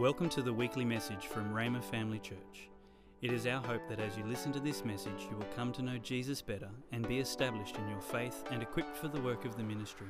Welcome 0.00 0.30
to 0.30 0.40
the 0.40 0.54
weekly 0.54 0.86
message 0.86 1.26
from 1.26 1.52
Rhema 1.52 1.84
Family 1.84 2.18
Church. 2.20 2.70
It 3.20 3.34
is 3.34 3.46
our 3.46 3.60
hope 3.60 3.86
that 3.90 4.00
as 4.00 4.16
you 4.16 4.24
listen 4.24 4.50
to 4.52 4.58
this 4.58 4.82
message, 4.82 5.28
you 5.30 5.36
will 5.36 5.54
come 5.54 5.72
to 5.72 5.82
know 5.82 5.98
Jesus 5.98 6.40
better 6.40 6.70
and 6.90 7.06
be 7.06 7.18
established 7.18 7.76
in 7.76 7.86
your 7.86 8.00
faith 8.00 8.42
and 8.50 8.62
equipped 8.62 8.96
for 8.96 9.08
the 9.08 9.20
work 9.20 9.44
of 9.44 9.58
the 9.58 9.62
ministry. 9.62 10.06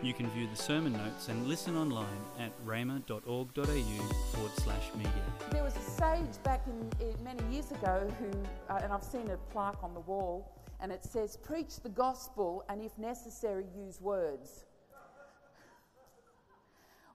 You 0.00 0.14
can 0.14 0.30
view 0.30 0.46
the 0.46 0.54
sermon 0.54 0.92
notes 0.92 1.26
and 1.26 1.48
listen 1.48 1.76
online 1.76 2.06
at 2.38 2.52
rhema.org.au 2.64 4.14
forward 4.32 4.52
slash 4.54 4.90
media. 4.96 5.24
There 5.50 5.64
was 5.64 5.76
a 5.76 5.80
sage 5.80 6.40
back 6.44 6.64
in, 6.68 7.08
in 7.08 7.24
many 7.24 7.42
years 7.52 7.72
ago 7.72 8.08
who, 8.20 8.30
uh, 8.72 8.78
and 8.80 8.92
I've 8.92 9.02
seen 9.02 9.28
a 9.30 9.36
plaque 9.52 9.82
on 9.82 9.92
the 9.92 10.00
wall, 10.00 10.52
and 10.80 10.92
it 10.92 11.02
says, 11.02 11.36
Preach 11.36 11.80
the 11.80 11.88
gospel 11.88 12.64
and 12.68 12.80
if 12.80 12.96
necessary, 12.96 13.64
use 13.76 14.00
words. 14.00 14.66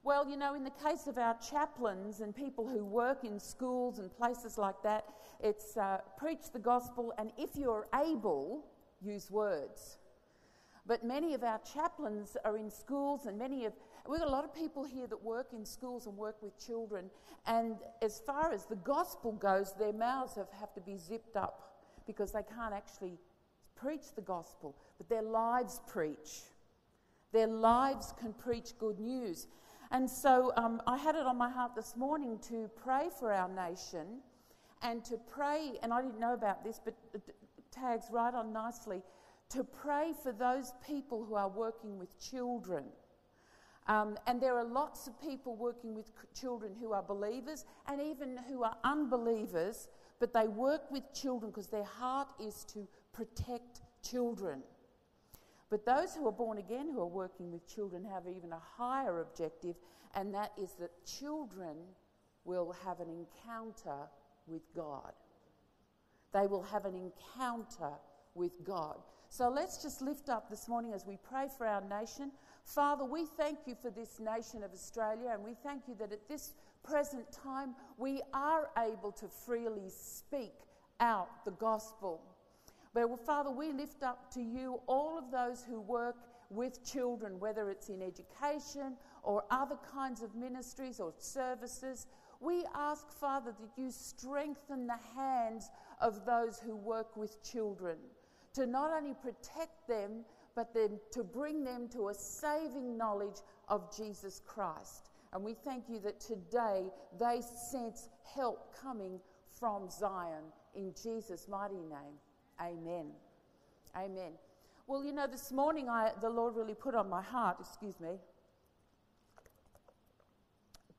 Well, 0.05 0.29
you 0.29 0.37
know, 0.37 0.53
in 0.53 0.63
the 0.63 0.69
case 0.69 1.07
of 1.07 1.17
our 1.17 1.35
chaplains 1.39 2.19
and 2.19 2.35
people 2.35 2.67
who 2.67 2.85
work 2.85 3.23
in 3.23 3.39
schools 3.39 3.97
and 3.97 4.15
places 4.15 4.55
like 4.55 4.75
that, 4.83 5.05
it's 5.39 5.77
uh, 5.77 5.97
preach 6.15 6.51
the 6.53 6.59
gospel 6.59 7.11
and 7.17 7.31
if 7.39 7.55
you're 7.55 7.87
able, 7.91 8.67
use 9.01 9.31
words. 9.31 9.97
But 10.85 11.03
many 11.03 11.33
of 11.33 11.43
our 11.43 11.59
chaplains 11.73 12.37
are 12.45 12.55
in 12.55 12.69
schools, 12.69 13.25
and 13.25 13.39
many 13.39 13.65
of 13.65 13.73
we've 14.07 14.19
got 14.19 14.27
a 14.27 14.31
lot 14.31 14.43
of 14.43 14.53
people 14.53 14.83
here 14.83 15.07
that 15.07 15.23
work 15.23 15.53
in 15.53 15.65
schools 15.65 16.05
and 16.05 16.15
work 16.15 16.35
with 16.43 16.55
children. 16.63 17.09
And 17.47 17.77
as 18.03 18.21
far 18.27 18.53
as 18.53 18.65
the 18.65 18.75
gospel 18.75 19.31
goes, 19.31 19.73
their 19.79 19.91
mouths 19.91 20.35
have, 20.35 20.51
have 20.59 20.71
to 20.75 20.81
be 20.81 20.97
zipped 20.97 21.35
up 21.35 21.79
because 22.05 22.31
they 22.31 22.43
can't 22.43 22.75
actually 22.75 23.17
preach 23.75 24.13
the 24.15 24.21
gospel, 24.21 24.75
but 24.99 25.09
their 25.09 25.23
lives 25.23 25.81
preach. 25.87 26.43
Their 27.33 27.47
lives 27.47 28.13
can 28.19 28.33
preach 28.33 28.77
good 28.77 28.99
news. 28.99 29.47
And 29.91 30.09
so 30.09 30.51
um, 30.57 30.81
I 30.87 30.97
had 30.97 31.15
it 31.15 31.25
on 31.25 31.37
my 31.37 31.49
heart 31.49 31.75
this 31.75 31.95
morning 31.95 32.39
to 32.49 32.69
pray 32.75 33.09
for 33.19 33.31
our 33.31 33.49
nation 33.49 34.19
and 34.81 35.03
to 35.05 35.17
pray, 35.17 35.73
and 35.83 35.93
I 35.93 36.01
didn't 36.01 36.19
know 36.19 36.33
about 36.33 36.63
this, 36.63 36.79
but 36.83 36.95
it 37.13 37.21
tags 37.71 38.07
right 38.11 38.33
on 38.33 38.53
nicely, 38.53 39.01
to 39.49 39.63
pray 39.63 40.13
for 40.23 40.31
those 40.31 40.73
people 40.85 41.23
who 41.23 41.35
are 41.35 41.49
working 41.49 41.99
with 41.99 42.09
children. 42.19 42.85
Um, 43.87 44.17
and 44.25 44.41
there 44.41 44.57
are 44.57 44.65
lots 44.65 45.07
of 45.07 45.19
people 45.21 45.55
working 45.55 45.93
with 45.93 46.11
children 46.33 46.73
who 46.79 46.91
are 46.93 47.03
believers 47.03 47.65
and 47.87 48.01
even 48.01 48.39
who 48.47 48.63
are 48.63 48.75
unbelievers, 48.83 49.87
but 50.19 50.33
they 50.33 50.47
work 50.47 50.89
with 50.89 51.03
children 51.13 51.51
because 51.51 51.67
their 51.67 51.83
heart 51.83 52.29
is 52.39 52.65
to 52.73 52.87
protect 53.13 53.81
children. 54.01 54.63
But 55.75 55.85
those 55.85 56.15
who 56.15 56.25
are 56.25 56.31
born 56.31 56.57
again 56.57 56.87
who 56.89 57.01
are 57.01 57.05
working 57.05 57.51
with 57.51 57.67
children 57.67 58.05
have 58.05 58.29
even 58.33 58.53
a 58.53 58.61
higher 58.77 59.19
objective, 59.19 59.75
and 60.13 60.33
that 60.33 60.53
is 60.57 60.71
that 60.79 61.05
children 61.05 61.75
will 62.45 62.73
have 62.85 63.01
an 63.01 63.09
encounter 63.09 64.07
with 64.47 64.61
God. 64.73 65.11
They 66.31 66.47
will 66.47 66.63
have 66.63 66.85
an 66.85 66.95
encounter 66.95 67.91
with 68.35 68.53
God. 68.63 68.99
So 69.27 69.49
let's 69.49 69.83
just 69.83 70.01
lift 70.01 70.29
up 70.29 70.49
this 70.49 70.69
morning 70.69 70.93
as 70.93 71.05
we 71.05 71.17
pray 71.17 71.49
for 71.57 71.67
our 71.67 71.83
nation. 71.83 72.31
Father, 72.63 73.03
we 73.03 73.25
thank 73.25 73.59
you 73.65 73.75
for 73.75 73.91
this 73.91 74.21
nation 74.21 74.63
of 74.63 74.71
Australia, 74.71 75.31
and 75.33 75.43
we 75.43 75.55
thank 75.61 75.89
you 75.89 75.95
that 75.99 76.13
at 76.13 76.25
this 76.29 76.53
present 76.85 77.29
time 77.33 77.75
we 77.97 78.21
are 78.33 78.69
able 78.77 79.11
to 79.11 79.27
freely 79.27 79.89
speak 79.89 80.53
out 81.01 81.43
the 81.43 81.51
gospel. 81.51 82.21
But 82.95 83.25
Father, 83.25 83.51
we 83.51 83.73
lift 83.73 84.03
up 84.03 84.33
to 84.35 84.41
you 84.41 84.79
all 84.87 85.17
of 85.17 85.29
those 85.29 85.65
who 85.65 85.81
work 85.81 86.15
with 86.49 86.81
children, 86.89 87.41
whether 87.41 87.69
it's 87.69 87.89
in 87.89 88.01
education 88.01 88.95
or 89.21 89.43
other 89.51 89.77
kinds 89.93 90.21
of 90.21 90.33
ministries 90.33 91.01
or 91.01 91.13
services. 91.17 92.07
We 92.39 92.63
ask, 92.73 93.11
Father, 93.11 93.53
that 93.59 93.81
you 93.81 93.91
strengthen 93.91 94.87
the 94.87 94.99
hands 95.13 95.69
of 95.99 96.25
those 96.25 96.57
who 96.57 96.77
work 96.77 97.17
with 97.17 97.43
children 97.43 97.97
to 98.53 98.65
not 98.65 98.91
only 98.91 99.13
protect 99.13 99.89
them, 99.89 100.23
but 100.55 100.73
then 100.73 100.97
to 101.11 101.23
bring 101.25 101.65
them 101.65 101.89
to 101.89 102.07
a 102.07 102.13
saving 102.13 102.97
knowledge 102.97 103.41
of 103.67 103.93
Jesus 103.93 104.41
Christ. 104.47 105.09
And 105.33 105.43
we 105.43 105.53
thank 105.53 105.89
you 105.89 105.99
that 105.99 106.21
today 106.21 106.89
they 107.19 107.41
sense 107.41 108.07
help 108.23 108.73
coming 108.81 109.19
from 109.59 109.89
Zion 109.89 110.43
in 110.75 110.93
Jesus' 111.03 111.49
mighty 111.49 111.75
name. 111.75 112.15
Amen. 112.61 113.07
Amen. 113.95 114.31
Well, 114.87 115.03
you 115.03 115.11
know, 115.11 115.27
this 115.27 115.51
morning 115.51 115.89
I, 115.89 116.11
the 116.21 116.29
Lord 116.29 116.55
really 116.55 116.73
put 116.73 116.95
on 116.95 117.09
my 117.09 117.21
heart, 117.21 117.57
excuse 117.59 117.99
me, 117.99 118.19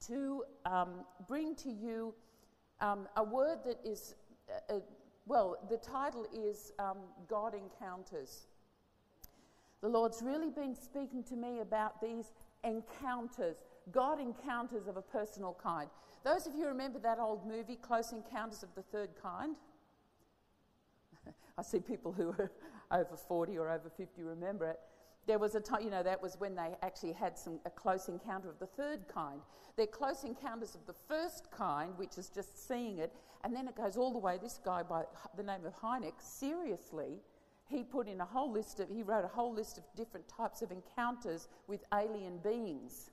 to 0.06 0.44
um, 0.64 1.04
bring 1.28 1.54
to 1.56 1.70
you 1.70 2.14
um, 2.80 3.08
a 3.16 3.24
word 3.24 3.58
that 3.64 3.78
is, 3.84 4.14
uh, 4.50 4.74
uh, 4.74 4.80
well, 5.26 5.56
the 5.70 5.78
title 5.78 6.26
is 6.34 6.72
um, 6.78 6.98
God 7.28 7.54
Encounters. 7.54 8.48
The 9.80 9.88
Lord's 9.88 10.22
really 10.22 10.50
been 10.50 10.74
speaking 10.74 11.22
to 11.24 11.36
me 11.36 11.60
about 11.60 12.00
these 12.00 12.32
encounters, 12.64 13.56
God 13.92 14.20
encounters 14.20 14.88
of 14.88 14.96
a 14.96 15.02
personal 15.02 15.56
kind. 15.62 15.88
Those 16.24 16.46
of 16.46 16.54
you 16.54 16.66
remember 16.66 16.98
that 16.98 17.18
old 17.18 17.46
movie, 17.46 17.76
Close 17.76 18.12
Encounters 18.12 18.62
of 18.62 18.74
the 18.74 18.82
Third 18.82 19.10
Kind? 19.22 19.56
I 21.58 21.62
see 21.62 21.80
people 21.80 22.12
who 22.12 22.30
are 22.30 22.50
over 22.90 23.16
40 23.16 23.58
or 23.58 23.70
over 23.70 23.90
50 23.90 24.22
remember 24.22 24.66
it. 24.66 24.80
There 25.26 25.38
was 25.38 25.56
a 25.56 25.60
time, 25.60 25.82
you 25.82 25.90
know, 25.90 26.04
that 26.04 26.22
was 26.22 26.36
when 26.38 26.54
they 26.54 26.76
actually 26.82 27.12
had 27.12 27.36
some, 27.36 27.58
a 27.64 27.70
close 27.70 28.08
encounter 28.08 28.48
of 28.48 28.58
the 28.60 28.66
third 28.66 29.08
kind. 29.12 29.40
They're 29.76 29.86
close 29.86 30.22
encounters 30.22 30.76
of 30.76 30.86
the 30.86 30.94
first 31.08 31.50
kind, 31.50 31.92
which 31.96 32.16
is 32.16 32.28
just 32.28 32.68
seeing 32.68 32.98
it, 32.98 33.12
and 33.42 33.54
then 33.54 33.66
it 33.66 33.76
goes 33.76 33.96
all 33.96 34.12
the 34.12 34.18
way. 34.18 34.38
This 34.40 34.60
guy 34.64 34.84
by 34.84 35.02
the 35.36 35.42
name 35.42 35.66
of 35.66 35.74
Hynek, 35.74 36.14
seriously, 36.20 37.20
he 37.68 37.82
put 37.82 38.06
in 38.06 38.20
a 38.20 38.24
whole 38.24 38.52
list 38.52 38.78
of, 38.78 38.88
he 38.88 39.02
wrote 39.02 39.24
a 39.24 39.28
whole 39.28 39.52
list 39.52 39.78
of 39.78 39.84
different 39.96 40.28
types 40.28 40.62
of 40.62 40.70
encounters 40.70 41.48
with 41.66 41.82
alien 41.92 42.38
beings. 42.38 43.10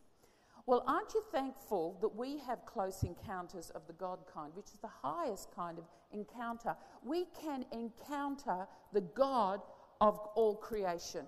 Well, 0.65 0.83
aren't 0.87 1.13
you 1.13 1.21
thankful 1.31 1.97
that 2.01 2.15
we 2.15 2.37
have 2.39 2.65
close 2.65 3.03
encounters 3.03 3.69
of 3.71 3.85
the 3.85 3.93
God 3.93 4.19
kind, 4.33 4.53
which 4.55 4.67
is 4.67 4.79
the 4.79 4.87
highest 4.87 5.53
kind 5.53 5.77
of 5.77 5.83
encounter? 6.11 6.75
We 7.03 7.25
can 7.41 7.65
encounter 7.73 8.65
the 8.93 9.01
God 9.01 9.61
of 9.99 10.19
all 10.35 10.55
creation. 10.55 11.25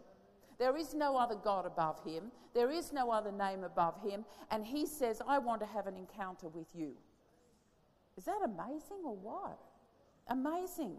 There 0.58 0.78
is 0.78 0.94
no 0.94 1.18
other 1.18 1.36
God 1.36 1.66
above 1.66 2.02
him, 2.06 2.32
there 2.54 2.72
is 2.72 2.94
no 2.94 3.12
other 3.12 3.32
name 3.32 3.66
above 3.66 4.02
him, 4.02 4.24
and 4.52 4.66
he 4.66 4.86
says, 4.86 5.22
I 5.28 5.38
want 5.40 5.60
to 5.60 5.68
have 5.68 5.88
an 5.88 5.98
encounter 5.98 6.48
with 6.48 6.68
you. 6.74 6.94
Is 8.18 8.24
that 8.24 8.40
amazing 8.46 9.04
or 9.04 9.16
what? 9.16 9.60
Amazing. 10.30 10.96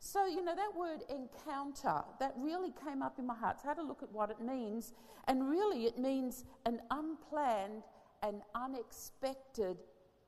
So, 0.00 0.26
you 0.26 0.44
know, 0.44 0.54
that 0.54 0.76
word 0.76 1.02
encounter, 1.10 2.04
that 2.20 2.34
really 2.36 2.72
came 2.84 3.02
up 3.02 3.18
in 3.18 3.26
my 3.26 3.34
heart. 3.34 3.60
So 3.60 3.66
I 3.66 3.70
had 3.70 3.78
to 3.78 3.82
look 3.82 4.02
at 4.02 4.12
what 4.12 4.30
it 4.30 4.40
means. 4.40 4.92
And 5.26 5.48
really, 5.48 5.86
it 5.86 5.98
means 5.98 6.44
an 6.66 6.80
unplanned 6.90 7.82
and 8.22 8.42
unexpected 8.54 9.78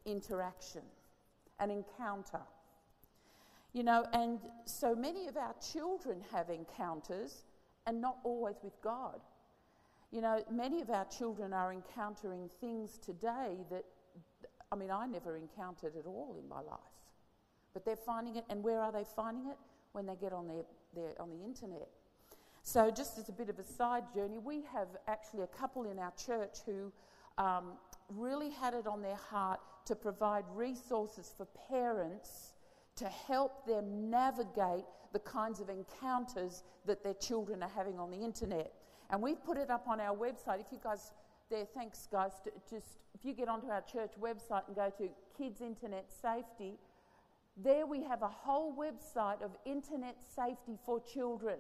interaction, 0.04 0.82
an 1.60 1.70
encounter. 1.70 2.41
You 3.72 3.84
know, 3.84 4.04
and 4.12 4.41
so 4.64 4.97
many 4.97 5.28
of 5.28 5.36
our 5.36 5.54
children 5.72 6.20
have 6.32 6.50
encounters 6.50 7.44
and 7.86 8.00
not 8.00 8.19
always 8.25 8.56
with 8.64 8.80
God. 8.82 9.20
You 10.10 10.20
know, 10.20 10.42
many 10.50 10.82
of 10.82 10.91
our 10.91 11.04
children 11.04 11.53
are 11.53 11.72
encountering 11.72 12.50
things 12.60 12.98
today 12.98 13.64
that, 13.70 13.84
I 14.72 14.76
mean, 14.76 14.91
I 14.91 15.06
never 15.06 15.36
encountered 15.36 15.94
at 15.97 16.06
all 16.06 16.36
in 16.42 16.48
my 16.48 16.60
life. 16.60 16.80
But 17.72 17.84
they're 17.84 17.97
finding 17.97 18.36
it, 18.36 18.44
and 18.48 18.62
where 18.62 18.81
are 18.81 18.92
they 18.92 19.04
finding 19.16 19.47
it? 19.47 19.56
When 19.92 20.06
they 20.06 20.16
get 20.16 20.32
on, 20.32 20.47
their, 20.47 20.64
their, 20.94 21.20
on 21.20 21.31
the 21.31 21.44
internet. 21.44 21.88
So, 22.62 22.91
just 22.91 23.19
as 23.19 23.28
a 23.28 23.32
bit 23.32 23.48
of 23.48 23.58
a 23.58 23.64
side 23.64 24.04
journey, 24.14 24.38
we 24.38 24.62
have 24.72 24.88
actually 25.08 25.42
a 25.42 25.47
couple 25.48 25.91
in 25.91 25.98
our 25.98 26.12
church 26.12 26.59
who 26.66 26.92
um, 27.38 27.72
really 28.09 28.50
had 28.50 28.75
it 28.75 28.86
on 28.86 29.03
their 29.03 29.16
heart 29.16 29.60
to 29.86 29.97
provide 29.97 30.45
resources 30.54 31.33
for 31.36 31.47
parents 31.68 32.53
to 32.97 33.06
help 33.06 33.66
them 33.66 34.10
navigate 34.10 34.84
the 35.12 35.18
kinds 35.21 35.60
of 35.60 35.68
encounters 35.68 36.62
that 36.86 37.03
their 37.03 37.15
children 37.15 37.62
are 37.62 37.71
having 37.74 37.98
on 37.98 38.10
the 38.10 38.18
internet. 38.18 38.72
And 39.10 39.21
we've 39.21 39.42
put 39.42 39.56
it 39.56 39.71
up 39.71 39.89
on 39.89 40.00
our 40.00 40.15
website. 40.15 40.60
If 40.60 40.66
you 40.71 40.78
guys, 40.83 41.12
there, 41.50 41.65
thanks 41.74 42.09
guys, 42.12 42.33
just 42.68 42.98
if 43.15 43.24
you 43.24 43.33
get 43.33 43.48
onto 43.48 43.68
our 43.68 43.83
church 43.83 44.12
website 44.21 44.66
and 44.66 44.77
go 44.77 44.92
to 44.98 45.09
Kids 45.36 45.60
Internet 45.60 46.06
Safety, 46.22 46.78
there 47.56 47.86
we 47.86 48.02
have 48.04 48.22
a 48.22 48.28
whole 48.28 48.74
website 48.74 49.42
of 49.42 49.50
internet 49.64 50.16
safety 50.36 50.78
for 50.84 51.00
children. 51.00 51.58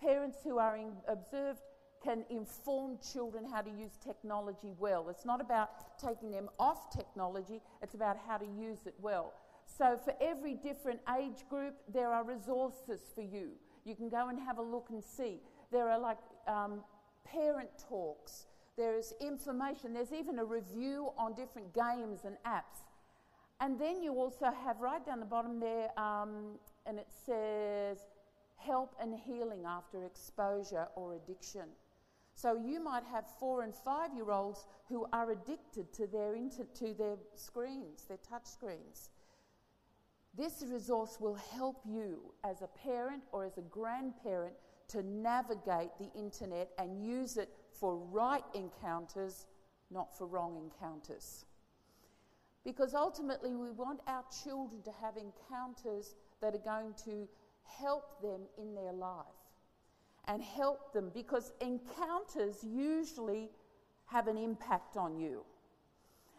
Parents 0.00 0.38
who 0.42 0.58
are 0.58 0.76
in, 0.76 0.92
observed 1.08 1.60
can 2.02 2.24
inform 2.30 2.98
children 2.98 3.44
how 3.44 3.62
to 3.62 3.70
use 3.70 3.98
technology 4.04 4.72
well. 4.78 5.08
It's 5.08 5.24
not 5.24 5.40
about 5.40 5.98
taking 5.98 6.30
them 6.30 6.48
off 6.58 6.90
technology, 6.90 7.60
it's 7.82 7.94
about 7.94 8.16
how 8.26 8.36
to 8.36 8.46
use 8.46 8.86
it 8.86 8.94
well. 9.00 9.32
So, 9.66 9.98
for 10.02 10.14
every 10.20 10.54
different 10.54 11.00
age 11.18 11.48
group, 11.50 11.74
there 11.92 12.12
are 12.12 12.24
resources 12.24 13.00
for 13.14 13.22
you. 13.22 13.50
You 13.84 13.96
can 13.96 14.08
go 14.08 14.28
and 14.28 14.38
have 14.38 14.58
a 14.58 14.62
look 14.62 14.88
and 14.90 15.02
see. 15.02 15.40
There 15.72 15.90
are 15.90 15.98
like 15.98 16.18
um, 16.46 16.84
parent 17.24 17.70
talks, 17.88 18.46
there's 18.76 19.12
information, 19.20 19.92
there's 19.92 20.12
even 20.12 20.38
a 20.38 20.44
review 20.44 21.10
on 21.16 21.34
different 21.34 21.74
games 21.74 22.20
and 22.24 22.36
apps. 22.46 22.84
And 23.60 23.78
then 23.80 24.02
you 24.02 24.14
also 24.14 24.50
have 24.64 24.80
right 24.80 25.04
down 25.04 25.20
the 25.20 25.26
bottom 25.26 25.58
there, 25.58 25.88
um, 25.98 26.58
and 26.84 26.98
it 26.98 27.08
says 27.10 27.98
help 28.56 28.94
and 29.00 29.14
healing 29.14 29.64
after 29.66 30.04
exposure 30.04 30.88
or 30.94 31.14
addiction. 31.14 31.68
So 32.34 32.54
you 32.54 32.80
might 32.80 33.04
have 33.04 33.24
four 33.40 33.62
and 33.62 33.74
five 33.74 34.14
year 34.14 34.30
olds 34.30 34.66
who 34.88 35.06
are 35.12 35.30
addicted 35.30 35.92
to 35.94 36.06
their, 36.06 36.34
inter- 36.34 36.66
to 36.74 36.92
their 36.92 37.16
screens, 37.34 38.04
their 38.04 38.18
touch 38.18 38.44
screens. 38.44 39.08
This 40.36 40.62
resource 40.70 41.16
will 41.18 41.38
help 41.54 41.80
you 41.86 42.34
as 42.44 42.60
a 42.60 42.66
parent 42.66 43.22
or 43.32 43.46
as 43.46 43.56
a 43.56 43.62
grandparent 43.62 44.54
to 44.88 45.02
navigate 45.02 45.90
the 45.98 46.10
internet 46.14 46.70
and 46.78 47.02
use 47.02 47.38
it 47.38 47.48
for 47.72 47.96
right 47.96 48.44
encounters, 48.54 49.46
not 49.90 50.16
for 50.16 50.26
wrong 50.26 50.56
encounters. 50.58 51.46
Because 52.66 52.94
ultimately, 52.94 53.54
we 53.54 53.70
want 53.70 54.00
our 54.08 54.24
children 54.42 54.82
to 54.82 54.90
have 55.00 55.14
encounters 55.16 56.16
that 56.40 56.52
are 56.52 56.58
going 56.58 56.94
to 57.04 57.28
help 57.62 58.20
them 58.20 58.40
in 58.58 58.74
their 58.74 58.92
life 58.92 59.24
and 60.26 60.42
help 60.42 60.92
them 60.92 61.12
because 61.14 61.52
encounters 61.60 62.64
usually 62.64 63.50
have 64.06 64.26
an 64.26 64.36
impact 64.36 64.96
on 64.96 65.16
you. 65.16 65.44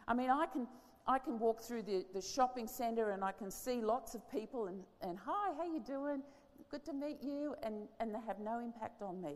I 0.06 0.14
mean, 0.14 0.30
I 0.30 0.48
can, 0.48 0.68
I 1.08 1.18
can 1.18 1.40
walk 1.40 1.62
through 1.62 1.84
the, 1.84 2.06
the 2.14 2.22
shopping 2.22 2.68
centre 2.68 3.12
and 3.12 3.24
I 3.24 3.32
can 3.32 3.50
see 3.50 3.80
lots 3.82 4.14
of 4.14 4.30
people 4.30 4.68
and, 4.68 4.84
and 5.02 5.18
hi, 5.18 5.54
how 5.56 5.64
you 5.64 5.80
doing? 5.80 6.22
Good 6.70 6.84
to 6.88 6.94
meet 6.94 7.24
you, 7.24 7.56
and, 7.64 7.88
and 8.02 8.14
they 8.14 8.20
have 8.28 8.40
no 8.40 8.60
impact 8.60 9.02
on 9.02 9.22
me. 9.22 9.36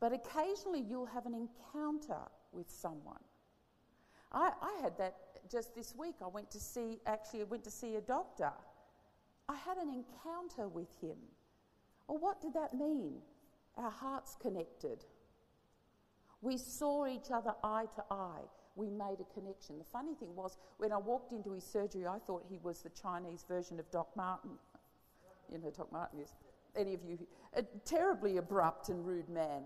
But 0.00 0.14
occasionally 0.14 0.80
you'll 0.88 1.04
have 1.04 1.26
an 1.26 1.34
encounter 1.34 2.22
with 2.52 2.70
someone. 2.70 3.20
I, 4.32 4.52
I 4.60 4.82
had 4.82 4.98
that 4.98 5.16
just 5.50 5.74
this 5.74 5.94
week. 5.96 6.16
I 6.22 6.26
went 6.28 6.50
to 6.50 6.60
see, 6.60 7.00
actually, 7.06 7.40
I 7.40 7.44
went 7.44 7.64
to 7.64 7.70
see 7.70 7.96
a 7.96 8.00
doctor. 8.00 8.52
I 9.48 9.56
had 9.56 9.78
an 9.78 9.88
encounter 9.88 10.68
with 10.68 10.88
him. 11.00 11.16
Well, 12.06 12.18
what 12.18 12.40
did 12.40 12.54
that 12.54 12.74
mean? 12.74 13.14
Our 13.76 13.90
hearts 13.90 14.36
connected. 14.40 15.04
We 16.40 16.56
saw 16.58 17.06
each 17.06 17.30
other 17.32 17.54
eye 17.64 17.86
to 17.96 18.04
eye. 18.10 18.44
We 18.76 18.90
made 18.90 19.16
a 19.20 19.34
connection. 19.34 19.78
The 19.78 19.84
funny 19.84 20.14
thing 20.14 20.36
was, 20.36 20.56
when 20.76 20.92
I 20.92 20.98
walked 20.98 21.32
into 21.32 21.52
his 21.52 21.64
surgery, 21.64 22.06
I 22.06 22.18
thought 22.18 22.44
he 22.48 22.58
was 22.62 22.82
the 22.82 22.90
Chinese 22.90 23.44
version 23.48 23.80
of 23.80 23.90
Doc 23.90 24.08
Martin. 24.16 24.52
You 25.50 25.58
know, 25.58 25.70
Doc 25.70 25.90
Martin 25.90 26.20
is. 26.20 26.34
Any 26.76 26.94
of 26.94 27.02
you, 27.02 27.18
a 27.54 27.62
terribly 27.84 28.36
abrupt 28.36 28.88
and 28.90 29.04
rude 29.04 29.28
man. 29.28 29.62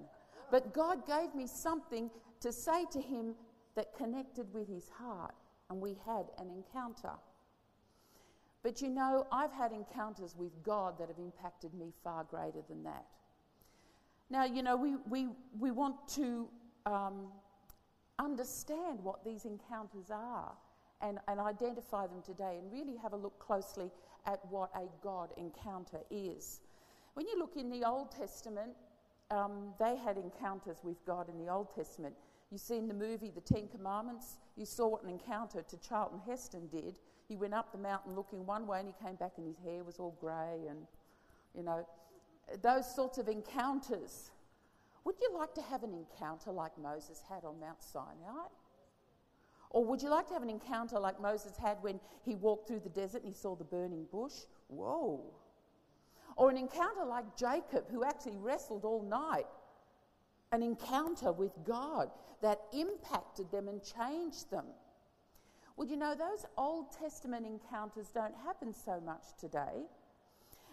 But 0.50 0.72
God 0.72 1.06
gave 1.06 1.34
me 1.34 1.46
something 1.46 2.10
to 2.40 2.52
say 2.52 2.86
to 2.92 3.00
him 3.00 3.34
that 3.74 3.96
connected 3.96 4.52
with 4.52 4.68
his 4.68 4.88
heart, 4.88 5.34
and 5.70 5.80
we 5.80 5.96
had 6.06 6.26
an 6.38 6.50
encounter. 6.50 7.12
But 8.62 8.80
you 8.80 8.90
know, 8.90 9.26
I've 9.32 9.52
had 9.52 9.72
encounters 9.72 10.34
with 10.36 10.52
God 10.62 10.98
that 10.98 11.08
have 11.08 11.18
impacted 11.18 11.74
me 11.74 11.92
far 12.04 12.24
greater 12.24 12.62
than 12.68 12.84
that. 12.84 13.06
Now, 14.30 14.44
you 14.44 14.62
know, 14.62 14.76
we, 14.76 14.96
we, 15.08 15.28
we 15.58 15.70
want 15.70 16.08
to 16.14 16.48
um, 16.86 17.26
understand 18.18 19.02
what 19.02 19.24
these 19.24 19.44
encounters 19.44 20.10
are 20.10 20.52
and, 21.02 21.18
and 21.28 21.40
identify 21.40 22.06
them 22.06 22.22
today 22.24 22.58
and 22.58 22.72
really 22.72 22.96
have 22.96 23.12
a 23.12 23.16
look 23.16 23.38
closely 23.38 23.90
at 24.26 24.38
what 24.48 24.70
a 24.74 24.86
God 25.02 25.30
encounter 25.36 26.00
is. 26.10 26.60
When 27.14 27.26
you 27.26 27.38
look 27.38 27.56
in 27.56 27.68
the 27.68 27.84
Old 27.86 28.10
Testament, 28.10 28.70
um, 29.30 29.74
they 29.78 29.96
had 29.96 30.16
encounters 30.16 30.78
with 30.82 31.04
God 31.04 31.28
in 31.28 31.36
the 31.44 31.50
Old 31.50 31.74
Testament. 31.74 32.14
You 32.52 32.58
see 32.58 32.76
in 32.76 32.86
the 32.86 32.94
movie 32.94 33.32
The 33.34 33.40
Ten 33.40 33.66
Commandments, 33.66 34.36
you 34.56 34.66
saw 34.66 34.86
what 34.86 35.02
an 35.02 35.08
encounter 35.08 35.62
to 35.62 35.76
Charlton 35.78 36.20
Heston 36.26 36.68
did. 36.68 36.96
He 37.26 37.34
went 37.34 37.54
up 37.54 37.72
the 37.72 37.78
mountain 37.78 38.14
looking 38.14 38.44
one 38.44 38.66
way 38.66 38.80
and 38.80 38.86
he 38.86 38.94
came 39.02 39.16
back 39.16 39.32
and 39.38 39.46
his 39.46 39.56
hair 39.64 39.82
was 39.82 39.98
all 39.98 40.14
grey 40.20 40.66
and, 40.68 40.86
you 41.54 41.62
know, 41.62 41.86
those 42.60 42.94
sorts 42.94 43.16
of 43.16 43.28
encounters. 43.28 44.32
Would 45.04 45.14
you 45.18 45.30
like 45.34 45.54
to 45.54 45.62
have 45.62 45.82
an 45.82 45.94
encounter 45.94 46.52
like 46.52 46.76
Moses 46.76 47.22
had 47.26 47.42
on 47.42 47.58
Mount 47.58 47.82
Sinai? 47.82 48.48
Or 49.70 49.86
would 49.86 50.02
you 50.02 50.10
like 50.10 50.28
to 50.28 50.34
have 50.34 50.42
an 50.42 50.50
encounter 50.50 50.98
like 51.00 51.18
Moses 51.18 51.56
had 51.56 51.78
when 51.80 51.98
he 52.22 52.34
walked 52.34 52.68
through 52.68 52.80
the 52.80 52.90
desert 52.90 53.22
and 53.22 53.32
he 53.32 53.34
saw 53.34 53.56
the 53.56 53.64
burning 53.64 54.04
bush? 54.12 54.34
Whoa. 54.68 55.24
Or 56.36 56.50
an 56.50 56.58
encounter 56.58 57.06
like 57.06 57.34
Jacob, 57.34 57.90
who 57.90 58.04
actually 58.04 58.36
wrestled 58.36 58.84
all 58.84 59.02
night. 59.02 59.46
An 60.52 60.62
encounter 60.62 61.32
with 61.32 61.52
God 61.64 62.10
that 62.42 62.60
impacted 62.72 63.50
them 63.50 63.68
and 63.68 63.80
changed 63.82 64.50
them. 64.50 64.66
Well, 65.76 65.88
you 65.88 65.96
know, 65.96 66.14
those 66.14 66.44
Old 66.58 66.92
Testament 66.92 67.46
encounters 67.46 68.08
don't 68.14 68.34
happen 68.44 68.74
so 68.74 69.00
much 69.00 69.22
today. 69.38 69.86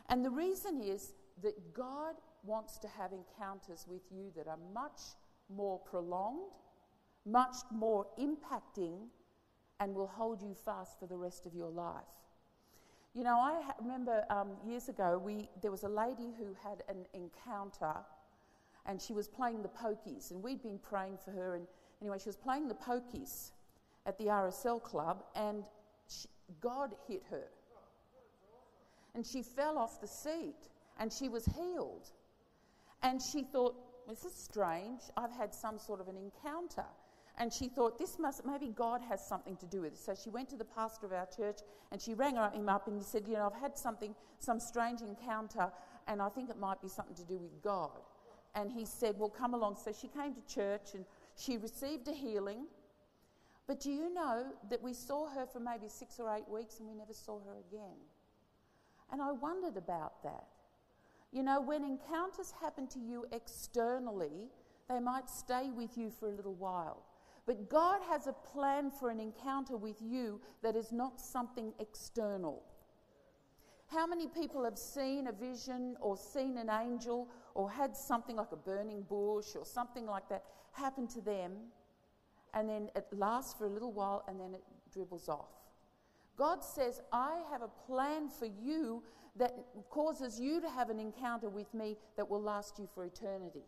And 0.10 0.26
the 0.26 0.30
reason 0.30 0.81
is 0.81 1.14
that 1.42 1.74
God 1.74 2.16
wants 2.44 2.78
to 2.80 2.88
have 2.88 3.12
encounters 3.14 3.86
with 3.88 4.02
you 4.12 4.31
that 4.36 4.48
are 4.48 4.58
much 4.74 5.00
more 5.50 5.80
prolonged, 5.80 6.52
much 7.25 7.56
more 7.72 8.08
impacting, 8.20 9.08
and 9.80 9.96
will 9.96 10.08
hold 10.08 10.42
you 10.42 10.54
fast 10.54 11.00
for 11.00 11.08
the 11.08 11.16
rest 11.16 11.46
of 11.46 11.54
your 11.54 11.70
life. 11.70 12.04
You 13.14 13.24
know, 13.24 13.40
I 13.40 13.62
ha- 13.62 13.75
remember 13.82 14.24
um, 14.30 14.50
years 14.66 14.90
ago, 14.90 15.20
we, 15.24 15.50
there 15.62 15.72
was 15.72 15.84
a 15.84 15.90
lady 15.90 16.34
who 16.38 16.56
had 16.64 16.84
an 16.90 17.06
encounter 17.14 17.96
and 18.89 19.00
she 19.00 19.13
was 19.13 19.27
playing 19.27 19.62
the 19.62 19.69
pokies, 19.69 20.31
and 20.31 20.41
we'd 20.41 20.63
been 20.63 20.80
praying 20.80 21.19
for 21.24 21.30
her. 21.30 21.56
And 21.56 21.68
anyway, 22.01 22.18
she 22.18 22.27
was 22.27 22.36
playing 22.36 22.68
the 22.68 22.74
pokies 22.74 23.51
at 24.07 24.18
the 24.18 24.25
RSL 24.25 24.81
club, 24.81 25.24
and 25.36 25.63
she, 26.07 26.27
God 26.59 26.95
hit 27.07 27.21
her. 27.30 27.44
And 29.13 29.24
she 29.24 29.44
fell 29.44 29.77
off 29.77 30.01
the 30.01 30.07
seat 30.07 30.69
and 31.00 31.13
she 31.13 31.30
was 31.30 31.45
healed. 31.45 32.09
And 33.03 33.21
she 33.21 33.44
thought, 33.44 33.75
this 34.07 34.25
is 34.25 34.33
strange. 34.33 35.01
I've 35.15 35.31
had 35.31 35.53
some 35.53 35.77
sort 35.77 36.01
of 36.01 36.07
an 36.07 36.18
encounter. 36.18 36.86
And 37.38 37.53
she 37.53 37.69
thought, 37.69 37.97
this 37.97 38.18
must, 38.19 38.45
maybe 38.45 38.68
God 38.75 39.01
has 39.07 39.25
something 39.25 39.56
to 39.57 39.65
do 39.65 39.81
with 39.81 39.94
it. 39.94 40.00
So 40.00 40.13
she 40.15 40.30
went 40.30 40.50
to 40.50 40.57
the 40.57 40.65
pastor 40.65 41.06
of 41.06 41.13
our 41.13 41.27
church 41.27 41.59
and 41.91 42.01
she 42.01 42.13
rang 42.13 42.36
him 42.36 42.69
up 42.69 42.88
and 42.88 42.97
he 42.97 43.03
said, 43.03 43.27
You 43.27 43.36
know, 43.36 43.51
I've 43.53 43.62
had 43.62 43.77
something, 43.77 44.13
some 44.39 44.59
strange 44.59 45.01
encounter, 45.01 45.71
and 46.07 46.21
I 46.21 46.30
think 46.30 46.50
it 46.50 46.57
might 46.57 46.81
be 46.81 46.89
something 46.89 47.15
to 47.15 47.25
do 47.25 47.38
with 47.38 47.62
God. 47.63 48.01
And 48.60 48.72
he 48.72 48.86
said, 48.86 49.16
Well, 49.18 49.30
come 49.30 49.54
along. 49.54 49.78
So 49.78 49.94
she 49.94 50.10
came 50.10 50.34
to 50.34 50.54
church 50.54 50.94
and 50.94 51.06
she 51.38 51.58
received 51.58 52.08
a 52.10 52.14
healing. 52.14 52.66
But 53.68 53.80
do 53.80 53.92
you 53.92 54.14
know 54.14 54.48
that 54.70 54.82
we 54.82 54.94
saw 54.94 55.30
her 55.30 55.46
for 55.46 55.60
maybe 55.60 55.88
six 55.88 56.20
or 56.20 56.36
eight 56.36 56.50
weeks 56.50 56.80
and 56.80 56.88
we 56.90 56.96
never 56.96 57.13
saw 57.13 57.39
her 57.39 57.54
again? 57.70 57.98
And 59.12 59.22
I 59.22 59.32
wondered 59.32 59.78
about 59.78 60.22
that. 60.24 60.48
You 61.32 61.44
know, 61.44 61.62
when 61.62 61.84
encounters 61.84 62.54
happen 62.60 62.88
to 62.88 63.00
you 63.00 63.25
externally, 63.32 64.50
they 64.89 65.00
might 65.00 65.30
stay 65.30 65.70
with 65.70 65.98
you 65.98 66.10
for 66.10 66.28
a 66.28 66.32
little 66.32 66.56
while. 66.56 67.04
But 67.46 67.70
God 67.70 68.01
has 68.10 68.28
a 68.28 68.34
plan 68.34 68.92
for 68.92 69.10
an 69.10 69.20
encounter 69.20 69.78
with 69.78 70.01
you 70.01 70.42
that 70.63 70.75
is 70.75 70.92
not 70.92 71.22
something 71.22 71.74
external. 71.80 72.63
How 73.88 74.06
many 74.06 74.28
people 74.28 74.63
have 74.63 74.78
seen 74.78 75.28
a 75.28 75.32
vision 75.32 75.96
or 76.00 76.18
seen 76.18 76.58
an 76.58 76.70
angel 76.70 77.28
or 77.56 77.70
had 77.70 77.96
something 77.96 78.36
like 78.36 78.51
a 78.51 78.58
burning 78.58 79.03
bush 79.03 79.56
or 79.56 79.65
something 79.65 80.06
like 80.06 80.27
that 80.29 80.44
happen 80.72 81.08
to 81.08 81.22
them 81.22 81.53
and 82.53 82.68
then 82.68 82.89
it 82.96 83.06
lasts 83.12 83.53
for 83.53 83.65
a 83.65 83.70
little 83.70 83.91
while 83.91 84.24
and 84.27 84.39
then 84.39 84.53
it 84.53 84.63
dribbles 84.94 85.29
off? 85.29 85.50
God 86.38 86.63
says, 86.63 87.01
I 87.12 87.41
have 87.51 87.62
a 87.62 87.68
plan 87.86 88.29
for 88.29 88.46
you 88.46 89.03
that 89.36 89.53
causes 89.89 90.39
you 90.39 90.62
to 90.62 90.70
have 90.70 90.89
an 90.89 91.00
encounter 91.00 91.50
with 91.50 91.74
me 91.74 91.98
that 92.15 92.29
will 92.29 92.41
last 92.41 92.79
you 92.79 92.88
for 92.94 93.06
eternity. 93.06 93.63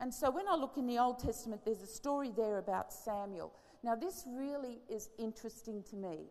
And 0.00 0.14
so 0.14 0.30
when 0.30 0.46
I 0.48 0.54
look 0.54 0.76
in 0.76 0.86
the 0.86 0.98
Old 0.98 1.18
Testament, 1.18 1.62
there's 1.64 1.82
a 1.82 1.86
story 1.86 2.32
there 2.36 2.58
about 2.58 2.92
Samuel. 2.92 3.52
Now, 3.82 3.96
this 3.96 4.24
really 4.28 4.80
is 4.88 5.10
interesting 5.18 5.82
to 5.90 5.96
me 5.96 6.26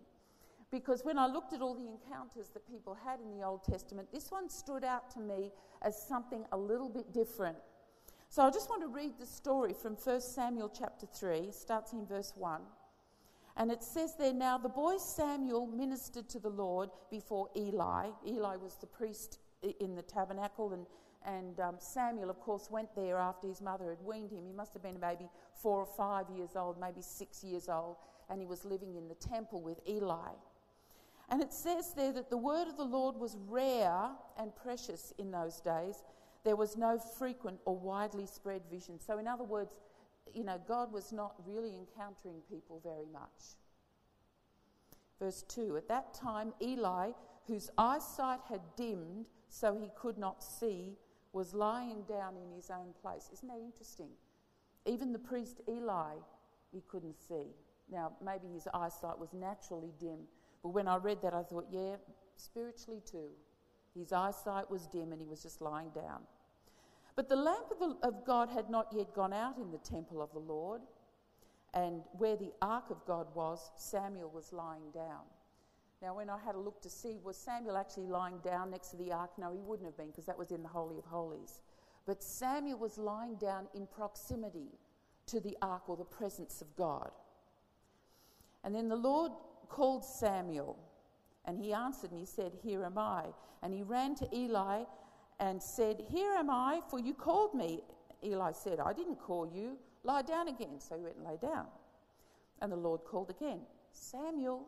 because 0.71 1.05
when 1.05 1.17
I 1.17 1.27
looked 1.27 1.53
at 1.53 1.61
all 1.61 1.75
the 1.75 1.87
encounters 1.87 2.49
that 2.53 2.67
people 2.67 2.93
had 2.93 3.19
in 3.19 3.37
the 3.37 3.45
Old 3.45 3.63
Testament, 3.63 4.09
this 4.11 4.31
one 4.31 4.49
stood 4.49 4.83
out 4.83 5.09
to 5.11 5.19
me 5.19 5.51
as 5.81 6.01
something 6.07 6.45
a 6.51 6.57
little 6.57 6.89
bit 6.89 7.13
different. 7.13 7.57
So 8.29 8.43
I 8.43 8.49
just 8.49 8.69
want 8.69 8.81
to 8.81 8.89
read 8.89 9.13
the 9.17 9.25
story 9.25 9.73
from 9.73 9.93
1 9.93 10.21
Samuel 10.21 10.69
chapter 10.69 11.05
3, 11.05 11.51
starts 11.51 11.93
in 11.93 12.05
verse 12.05 12.33
1. 12.35 12.61
And 13.55 13.71
it 13.71 13.81
says 13.81 14.15
there, 14.19 14.33
now 14.33 14.57
the 14.57 14.69
boy 14.69 14.97
Samuel 14.97 15.65
ministered 15.65 16.29
to 16.29 16.39
the 16.39 16.49
Lord 16.49 16.89
before 17.09 17.49
Eli. 17.55 18.09
Eli 18.27 18.55
was 18.57 18.75
the 18.75 18.85
priest 18.85 19.39
in 19.79 19.95
the 19.95 20.01
tabernacle, 20.01 20.73
and, 20.73 20.85
and 21.25 21.59
um, 21.59 21.75
Samuel, 21.79 22.29
of 22.29 22.39
course, 22.41 22.69
went 22.69 22.93
there 22.95 23.17
after 23.17 23.47
his 23.47 23.61
mother 23.61 23.89
had 23.89 24.05
weaned 24.05 24.31
him. 24.31 24.45
He 24.45 24.53
must 24.53 24.73
have 24.73 24.83
been 24.83 24.99
maybe 24.99 25.29
four 25.55 25.79
or 25.79 25.87
five 25.87 26.29
years 26.29 26.51
old, 26.55 26.79
maybe 26.79 27.01
six 27.01 27.43
years 27.43 27.69
old, 27.69 27.95
and 28.29 28.41
he 28.41 28.45
was 28.45 28.65
living 28.65 28.95
in 28.95 29.07
the 29.07 29.15
temple 29.15 29.61
with 29.61 29.79
Eli. 29.87 30.33
And 31.29 31.41
it 31.41 31.53
says 31.53 31.93
there 31.93 32.13
that 32.13 32.29
the 32.29 32.37
word 32.37 32.67
of 32.67 32.77
the 32.77 32.83
Lord 32.83 33.17
was 33.17 33.37
rare 33.47 34.09
and 34.37 34.55
precious 34.55 35.13
in 35.17 35.31
those 35.31 35.59
days. 35.59 36.03
There 36.43 36.55
was 36.55 36.77
no 36.77 36.97
frequent 36.97 37.59
or 37.65 37.77
widely 37.77 38.25
spread 38.25 38.61
vision. 38.71 38.99
So, 38.99 39.17
in 39.17 39.27
other 39.27 39.43
words, 39.43 39.75
you 40.33 40.43
know, 40.43 40.59
God 40.67 40.91
was 40.93 41.11
not 41.11 41.35
really 41.45 41.75
encountering 41.75 42.41
people 42.49 42.79
very 42.83 43.07
much. 43.11 43.57
Verse 45.19 45.43
2 45.49 45.75
At 45.77 45.89
that 45.89 46.13
time, 46.13 46.53
Eli, 46.61 47.11
whose 47.47 47.69
eyesight 47.77 48.39
had 48.47 48.61
dimmed 48.75 49.25
so 49.49 49.77
he 49.77 49.89
could 49.95 50.17
not 50.17 50.43
see, 50.43 50.97
was 51.33 51.53
lying 51.53 52.03
down 52.03 52.35
in 52.37 52.51
his 52.55 52.69
own 52.69 52.93
place. 53.01 53.29
Isn't 53.33 53.47
that 53.47 53.59
interesting? 53.63 54.09
Even 54.85 55.11
the 55.11 55.19
priest 55.19 55.61
Eli, 55.69 56.15
he 56.71 56.81
couldn't 56.87 57.15
see. 57.27 57.53
Now, 57.91 58.13
maybe 58.23 58.47
his 58.53 58.67
eyesight 58.73 59.17
was 59.17 59.33
naturally 59.33 59.91
dim, 59.99 60.19
but 60.63 60.69
when 60.69 60.87
I 60.87 60.97
read 60.97 61.21
that, 61.21 61.33
I 61.33 61.43
thought, 61.43 61.67
yeah, 61.71 61.95
spiritually 62.35 63.01
too. 63.09 63.29
His 63.95 64.13
eyesight 64.13 64.69
was 64.69 64.87
dim 64.87 65.11
and 65.11 65.21
he 65.21 65.27
was 65.27 65.41
just 65.41 65.61
lying 65.61 65.89
down. 65.89 66.21
But 67.15 67.29
the 67.29 67.35
lamp 67.35 67.71
of, 67.71 67.79
the, 67.79 68.07
of 68.07 68.25
God 68.25 68.49
had 68.49 68.69
not 68.69 68.87
yet 68.91 69.13
gone 69.13 69.33
out 69.33 69.57
in 69.57 69.71
the 69.71 69.79
temple 69.79 70.21
of 70.21 70.31
the 70.33 70.39
Lord, 70.39 70.81
and 71.73 72.01
where 72.13 72.35
the 72.35 72.51
ark 72.61 72.85
of 72.91 73.03
God 73.05 73.27
was, 73.33 73.71
Samuel 73.75 74.29
was 74.29 74.53
lying 74.53 74.91
down. 74.93 75.25
Now, 76.01 76.15
when 76.15 76.29
I 76.29 76.37
had 76.45 76.53
a 76.53 76.59
look 76.59 76.79
to 76.83 76.89
see, 76.89 77.17
was 77.23 77.37
Samuel 77.37 77.75
actually 77.75 78.05
lying 78.05 78.37
down 78.43 78.69
next 78.69 78.89
to 78.89 78.97
the 78.97 79.11
ark? 79.11 79.31
No, 79.39 79.51
he 79.51 79.61
wouldn't 79.61 79.87
have 79.87 79.97
been 79.97 80.07
because 80.07 80.27
that 80.27 80.37
was 80.37 80.51
in 80.51 80.61
the 80.61 80.69
Holy 80.69 80.99
of 80.99 81.05
Holies. 81.05 81.61
But 82.05 82.21
Samuel 82.21 82.77
was 82.77 82.99
lying 82.99 83.35
down 83.35 83.67
in 83.73 83.87
proximity 83.87 84.77
to 85.25 85.39
the 85.39 85.57
ark 85.61 85.89
or 85.89 85.97
the 85.97 86.05
presence 86.05 86.61
of 86.61 86.75
God. 86.75 87.11
And 88.63 88.75
then 88.75 88.89
the 88.89 88.95
Lord 88.95 89.31
called 89.69 90.03
Samuel, 90.03 90.77
and 91.45 91.57
he 91.57 91.73
answered 91.73 92.11
and 92.11 92.19
he 92.19 92.25
said, 92.25 92.53
Here 92.61 92.83
am 92.83 92.97
I. 92.97 93.25
And 93.63 93.73
he 93.73 93.83
ran 93.83 94.15
to 94.15 94.35
Eli 94.35 94.83
and 95.39 95.61
said, 95.61 96.03
Here 96.09 96.33
am 96.33 96.49
I, 96.49 96.81
for 96.89 96.99
you 96.99 97.13
called 97.13 97.53
me. 97.53 97.81
Eli 98.23 98.51
said, 98.51 98.79
I 98.79 98.93
didn't 98.93 99.17
call 99.17 99.47
you. 99.47 99.77
Lie 100.03 100.23
down 100.23 100.47
again. 100.47 100.79
So 100.79 100.95
he 100.95 101.03
went 101.03 101.15
and 101.15 101.25
lay 101.25 101.37
down. 101.37 101.67
And 102.61 102.71
the 102.71 102.77
Lord 102.77 103.01
called 103.05 103.29
again, 103.29 103.59
Samuel. 103.91 104.67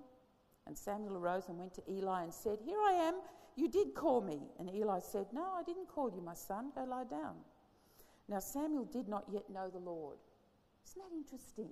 And 0.68 0.78
Samuel 0.78 1.18
arose 1.18 1.50
and 1.50 1.58
went 1.58 1.74
to 1.76 1.82
Eli 1.90 2.24
and 2.24 2.34
said, 2.34 2.60
Here 2.64 2.80
I 2.80 2.94
am. 2.94 3.16
You 3.56 3.68
did 3.68 3.94
call 3.94 4.22
me. 4.22 4.40
And 4.60 4.70
Eli 4.74 5.00
said, 5.00 5.28
No, 5.34 5.46
I 5.58 5.64
didn't 5.64 5.88
call 5.88 6.12
you, 6.12 6.22
my 6.22 6.36
son. 6.36 6.72
Go 6.76 6.84
lie 6.84 7.06
down. 7.06 7.36
Now 8.28 8.40
Samuel 8.40 8.86
did 8.86 9.10
not 9.10 9.26
yet 9.32 9.50
know 9.50 9.70
the 9.70 9.80
Lord. 9.80 10.18
Isn't 10.86 11.02
that 11.02 11.16
interesting? 11.16 11.72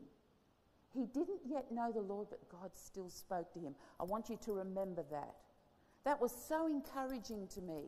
He 0.94 1.06
didn't 1.06 1.42
yet 1.46 1.72
know 1.72 1.92
the 1.92 2.02
Lord, 2.02 2.28
but 2.30 2.48
God 2.50 2.72
still 2.74 3.10
spoke 3.10 3.52
to 3.54 3.60
him. 3.60 3.76
I 4.00 4.04
want 4.04 4.30
you 4.30 4.38
to 4.46 4.54
remember 4.54 5.04
that. 5.12 5.36
That 6.06 6.22
was 6.22 6.32
so 6.32 6.68
encouraging 6.68 7.48
to 7.50 7.62
me 7.62 7.84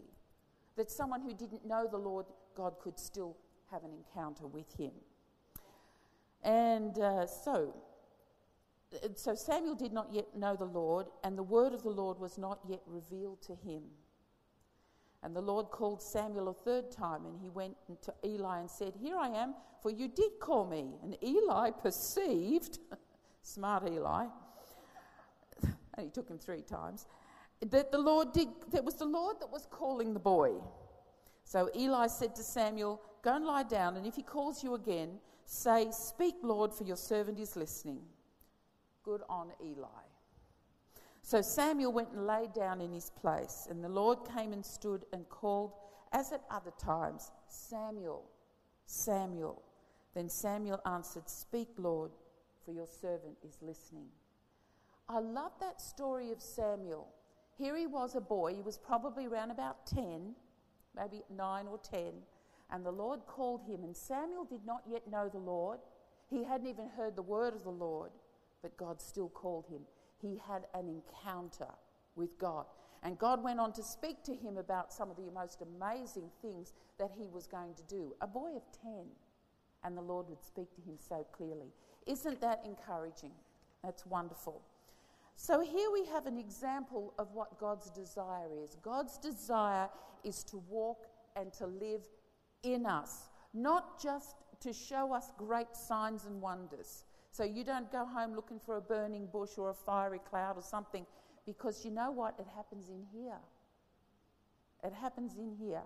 that 0.75 0.91
someone 0.91 1.21
who 1.21 1.33
didn't 1.33 1.65
know 1.65 1.87
the 1.89 1.97
Lord, 1.97 2.25
God 2.55 2.75
could 2.81 2.99
still 2.99 3.37
have 3.71 3.83
an 3.83 3.91
encounter 3.91 4.47
with 4.47 4.71
him. 4.77 4.91
And 6.43 6.97
uh, 6.99 7.25
so, 7.27 7.75
so 9.15 9.35
Samuel 9.35 9.75
did 9.75 9.93
not 9.93 10.09
yet 10.13 10.35
know 10.35 10.55
the 10.55 10.65
Lord, 10.65 11.07
and 11.23 11.37
the 11.37 11.43
word 11.43 11.73
of 11.73 11.83
the 11.83 11.89
Lord 11.89 12.19
was 12.19 12.37
not 12.37 12.59
yet 12.67 12.81
revealed 12.87 13.41
to 13.43 13.55
him. 13.55 13.83
And 15.21 15.35
the 15.35 15.41
Lord 15.41 15.69
called 15.69 16.01
Samuel 16.01 16.49
a 16.49 16.53
third 16.53 16.91
time, 16.91 17.25
and 17.25 17.37
he 17.39 17.49
went 17.49 17.75
to 18.03 18.13
Eli 18.25 18.59
and 18.59 18.71
said, 18.71 18.93
Here 18.95 19.17
I 19.17 19.29
am, 19.29 19.53
for 19.81 19.91
you 19.91 20.07
did 20.07 20.39
call 20.39 20.65
me. 20.65 20.95
And 21.03 21.17
Eli 21.21 21.71
perceived, 21.83 22.79
smart 23.41 23.87
Eli, 23.87 24.27
and 25.63 26.05
he 26.05 26.09
took 26.09 26.29
him 26.29 26.37
three 26.37 26.61
times, 26.61 27.05
that 27.61 27.91
the 27.91 27.97
Lord 27.97 28.31
did, 28.31 28.47
that 28.71 28.85
was 28.85 28.95
the 28.95 29.05
Lord 29.05 29.41
that 29.41 29.51
was 29.51 29.67
calling 29.69 30.13
the 30.13 30.19
boy. 30.19 30.53
So 31.43 31.69
Eli 31.75 32.07
said 32.07 32.35
to 32.35 32.43
Samuel, 32.43 33.01
Go 33.21 33.35
and 33.35 33.45
lie 33.45 33.63
down, 33.63 33.97
and 33.97 34.05
if 34.05 34.15
he 34.15 34.23
calls 34.23 34.63
you 34.63 34.75
again, 34.75 35.19
say, 35.45 35.87
Speak, 35.91 36.35
Lord, 36.41 36.73
for 36.73 36.85
your 36.85 36.95
servant 36.95 37.39
is 37.39 37.57
listening. 37.57 37.99
Good 39.03 39.21
on 39.27 39.51
Eli. 39.61 40.08
So 41.29 41.43
Samuel 41.43 41.91
went 41.91 42.09
and 42.09 42.25
lay 42.25 42.47
down 42.55 42.81
in 42.81 42.91
his 42.91 43.11
place, 43.11 43.67
and 43.69 43.83
the 43.83 43.87
Lord 43.87 44.17
came 44.35 44.51
and 44.51 44.65
stood 44.65 45.05
and 45.13 45.29
called, 45.29 45.73
as 46.11 46.31
at 46.31 46.41
other 46.49 46.71
times, 46.79 47.29
Samuel, 47.47 48.23
Samuel. 48.87 49.61
Then 50.15 50.27
Samuel 50.27 50.81
answered, 50.87 51.29
Speak, 51.29 51.67
Lord, 51.77 52.09
for 52.65 52.71
your 52.71 52.87
servant 52.87 53.37
is 53.47 53.59
listening. 53.61 54.07
I 55.07 55.19
love 55.19 55.51
that 55.59 55.79
story 55.79 56.31
of 56.31 56.41
Samuel. 56.41 57.07
Here 57.59 57.77
he 57.77 57.85
was 57.85 58.15
a 58.15 58.21
boy, 58.21 58.55
he 58.55 58.63
was 58.63 58.79
probably 58.79 59.27
around 59.27 59.51
about 59.51 59.85
10, 59.85 60.33
maybe 60.95 61.21
9 61.29 61.67
or 61.67 61.77
10, 61.77 62.05
and 62.71 62.83
the 62.83 62.91
Lord 62.91 63.19
called 63.27 63.61
him. 63.67 63.83
And 63.83 63.95
Samuel 63.95 64.45
did 64.45 64.65
not 64.65 64.81
yet 64.89 65.07
know 65.07 65.29
the 65.29 65.37
Lord, 65.37 65.77
he 66.27 66.43
hadn't 66.43 66.65
even 66.65 66.89
heard 66.97 67.15
the 67.15 67.21
word 67.21 67.53
of 67.53 67.61
the 67.61 67.69
Lord, 67.69 68.09
but 68.63 68.75
God 68.77 68.99
still 68.99 69.29
called 69.29 69.67
him 69.69 69.81
he 70.21 70.39
had 70.47 70.65
an 70.73 70.87
encounter 70.87 71.73
with 72.15 72.37
God. 72.37 72.65
And 73.03 73.17
God 73.17 73.41
went 73.41 73.59
on 73.59 73.71
to 73.73 73.83
speak 73.83 74.23
to 74.23 74.35
him 74.35 74.57
about 74.57 74.91
some 74.91 75.09
of 75.09 75.15
the 75.15 75.31
most 75.31 75.61
amazing 75.61 76.29
things 76.41 76.73
that 76.97 77.11
he 77.17 77.27
was 77.27 77.47
going 77.47 77.73
to 77.75 77.83
do. 77.83 78.13
A 78.21 78.27
boy 78.27 78.51
of 78.55 78.63
10, 78.81 78.91
and 79.83 79.97
the 79.97 80.01
Lord 80.01 80.27
would 80.27 80.43
speak 80.43 80.73
to 80.75 80.81
him 80.81 80.97
so 80.97 81.25
clearly. 81.31 81.73
Isn't 82.05 82.41
that 82.41 82.61
encouraging? 82.65 83.31
That's 83.83 84.05
wonderful. 84.05 84.61
So 85.35 85.61
here 85.61 85.89
we 85.93 86.05
have 86.07 86.25
an 86.25 86.37
example 86.37 87.13
of 87.17 87.31
what 87.33 87.57
God's 87.57 87.89
desire 87.91 88.49
is. 88.61 88.75
God's 88.81 89.17
desire 89.17 89.87
is 90.25 90.43
to 90.45 90.57
walk 90.67 91.07
and 91.37 91.53
to 91.53 91.67
live 91.67 92.01
in 92.63 92.85
us, 92.85 93.29
not 93.53 94.01
just 94.01 94.35
to 94.59 94.73
show 94.73 95.13
us 95.13 95.31
great 95.37 95.77
signs 95.77 96.25
and 96.25 96.41
wonders, 96.41 97.05
so 97.39 97.45
you 97.45 97.63
don't 97.63 97.89
go 97.89 98.03
home 98.03 98.35
looking 98.35 98.59
for 98.59 98.75
a 98.75 98.81
burning 98.81 99.25
bush 99.31 99.51
or 99.57 99.69
a 99.69 99.73
fiery 99.73 100.19
cloud 100.29 100.57
or 100.57 100.61
something, 100.61 101.05
because 101.45 101.85
you 101.85 101.89
know 101.89 102.11
what? 102.11 102.35
It 102.37 102.47
happens 102.53 102.89
in 102.89 103.05
here. 103.13 103.37
It 104.83 104.91
happens 104.91 105.35
in 105.37 105.53
here. 105.57 105.83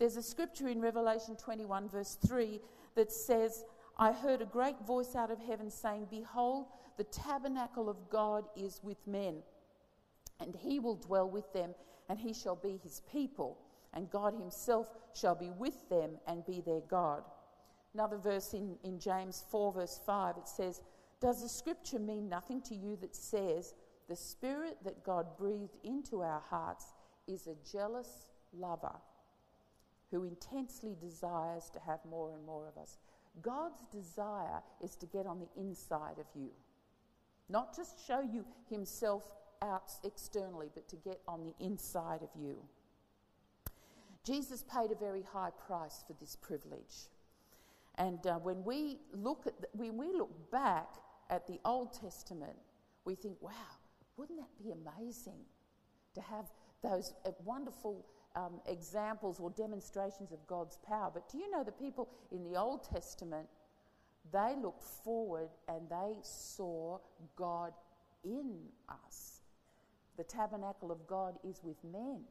There's 0.00 0.16
a 0.16 0.22
scripture 0.24 0.66
in 0.66 0.80
Revelation 0.80 1.36
21, 1.36 1.88
verse 1.88 2.18
3, 2.26 2.58
that 2.96 3.12
says, 3.12 3.64
I 3.96 4.10
heard 4.10 4.42
a 4.42 4.44
great 4.44 4.80
voice 4.84 5.14
out 5.14 5.30
of 5.30 5.38
heaven 5.38 5.70
saying, 5.70 6.08
Behold, 6.10 6.66
the 6.96 7.04
tabernacle 7.04 7.88
of 7.88 8.10
God 8.10 8.46
is 8.56 8.80
with 8.82 9.06
men, 9.06 9.36
and 10.40 10.52
he 10.52 10.80
will 10.80 10.96
dwell 10.96 11.30
with 11.30 11.52
them, 11.52 11.76
and 12.08 12.18
he 12.18 12.34
shall 12.34 12.56
be 12.56 12.80
his 12.82 13.02
people, 13.12 13.56
and 13.94 14.10
God 14.10 14.34
himself 14.34 14.88
shall 15.14 15.36
be 15.36 15.50
with 15.50 15.88
them 15.88 16.18
and 16.26 16.44
be 16.44 16.60
their 16.60 16.80
God. 16.80 17.22
Another 17.94 18.16
verse 18.16 18.54
in, 18.54 18.76
in 18.84 18.98
James 18.98 19.44
4, 19.50 19.72
verse 19.72 20.00
5, 20.06 20.36
it 20.38 20.48
says, 20.48 20.80
Does 21.20 21.42
the 21.42 21.48
scripture 21.48 21.98
mean 21.98 22.28
nothing 22.28 22.62
to 22.62 22.74
you 22.74 22.96
that 23.00 23.14
says, 23.14 23.74
The 24.08 24.16
spirit 24.16 24.78
that 24.84 25.04
God 25.04 25.36
breathed 25.36 25.76
into 25.84 26.22
our 26.22 26.42
hearts 26.48 26.86
is 27.26 27.46
a 27.46 27.70
jealous 27.70 28.26
lover 28.52 28.96
who 30.10 30.24
intensely 30.24 30.96
desires 31.00 31.70
to 31.70 31.80
have 31.80 32.00
more 32.08 32.32
and 32.32 32.44
more 32.44 32.66
of 32.66 32.80
us? 32.80 32.98
God's 33.40 33.82
desire 33.90 34.62
is 34.82 34.96
to 34.96 35.06
get 35.06 35.26
on 35.26 35.38
the 35.38 35.60
inside 35.60 36.18
of 36.18 36.26
you, 36.34 36.50
not 37.48 37.74
just 37.76 38.06
show 38.06 38.20
you 38.20 38.44
Himself 38.68 39.24
out 39.62 39.90
externally, 40.04 40.68
but 40.74 40.88
to 40.88 40.96
get 40.96 41.20
on 41.28 41.44
the 41.44 41.54
inside 41.64 42.22
of 42.22 42.28
you. 42.38 42.56
Jesus 44.24 44.64
paid 44.72 44.92
a 44.92 44.96
very 44.96 45.24
high 45.32 45.50
price 45.66 46.04
for 46.06 46.14
this 46.14 46.36
privilege. 46.36 47.08
And 47.96 48.26
uh, 48.26 48.36
when 48.36 48.64
we 48.64 48.98
look 49.12 49.46
at 49.46 49.60
the, 49.60 49.68
when 49.72 49.96
we 49.96 50.12
look 50.12 50.50
back 50.50 50.88
at 51.30 51.46
the 51.46 51.60
Old 51.64 51.92
Testament, 51.92 52.56
we 53.04 53.14
think, 53.14 53.36
wow, 53.40 53.50
wouldn't 54.16 54.38
that 54.38 54.62
be 54.62 54.70
amazing 54.70 55.40
to 56.14 56.20
have 56.20 56.46
those 56.82 57.14
uh, 57.26 57.30
wonderful 57.44 58.06
um, 58.34 58.60
examples 58.66 59.38
or 59.40 59.50
demonstrations 59.50 60.32
of 60.32 60.46
God's 60.46 60.78
power? 60.86 61.10
But 61.12 61.28
do 61.30 61.38
you 61.38 61.50
know 61.50 61.64
the 61.64 61.72
people 61.72 62.08
in 62.30 62.44
the 62.44 62.58
Old 62.58 62.84
Testament? 62.84 63.48
They 64.32 64.54
looked 64.62 64.84
forward 64.84 65.50
and 65.68 65.88
they 65.90 66.16
saw 66.22 66.98
God 67.36 67.72
in 68.24 68.68
us. 68.88 69.40
The 70.16 70.24
tabernacle 70.24 70.92
of 70.92 71.06
God 71.06 71.38
is 71.44 71.60
with 71.62 71.82
men. 71.84 72.22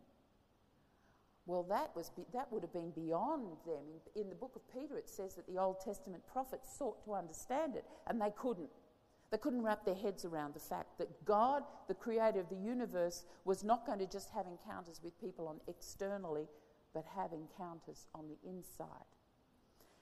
Well, 1.46 1.64
that, 1.64 1.92
was 1.96 2.10
be, 2.10 2.24
that 2.34 2.52
would 2.52 2.62
have 2.62 2.74
been 2.74 2.92
beyond 2.92 3.48
them. 3.66 3.84
In, 4.16 4.22
in 4.24 4.30
the 4.30 4.36
book 4.36 4.56
of 4.56 4.62
Peter, 4.72 4.98
it 4.98 5.10
says 5.10 5.36
that 5.36 5.48
the 5.48 5.60
Old 5.60 5.80
Testament 5.80 6.24
prophets 6.32 6.70
sought 6.78 7.04
to 7.06 7.14
understand 7.14 7.76
it, 7.76 7.86
and 8.08 8.22
they 8.22 8.32
couldn't. 8.38 8.70
They 9.32 9.38
couldn't 9.38 9.64
wrap 9.64 9.86
their 9.86 9.96
heads 9.96 10.26
around 10.26 10.54
the 10.54 10.60
fact 10.60 10.98
that 11.00 11.26
God, 11.26 11.64
the 11.88 11.94
creator 11.94 12.40
of 12.40 12.50
the 12.50 12.56
universe, 12.56 13.24
was 13.46 13.64
not 13.64 13.86
going 13.86 14.00
to 14.00 14.08
just 14.08 14.30
have 14.32 14.46
encounters 14.46 15.00
with 15.04 15.20
people 15.20 15.48
on 15.48 15.62
externally, 15.68 16.48
but 16.94 17.06
have 17.16 17.32
encounters 17.32 18.08
on 18.14 18.26
the 18.28 18.38
inside. 18.48 19.06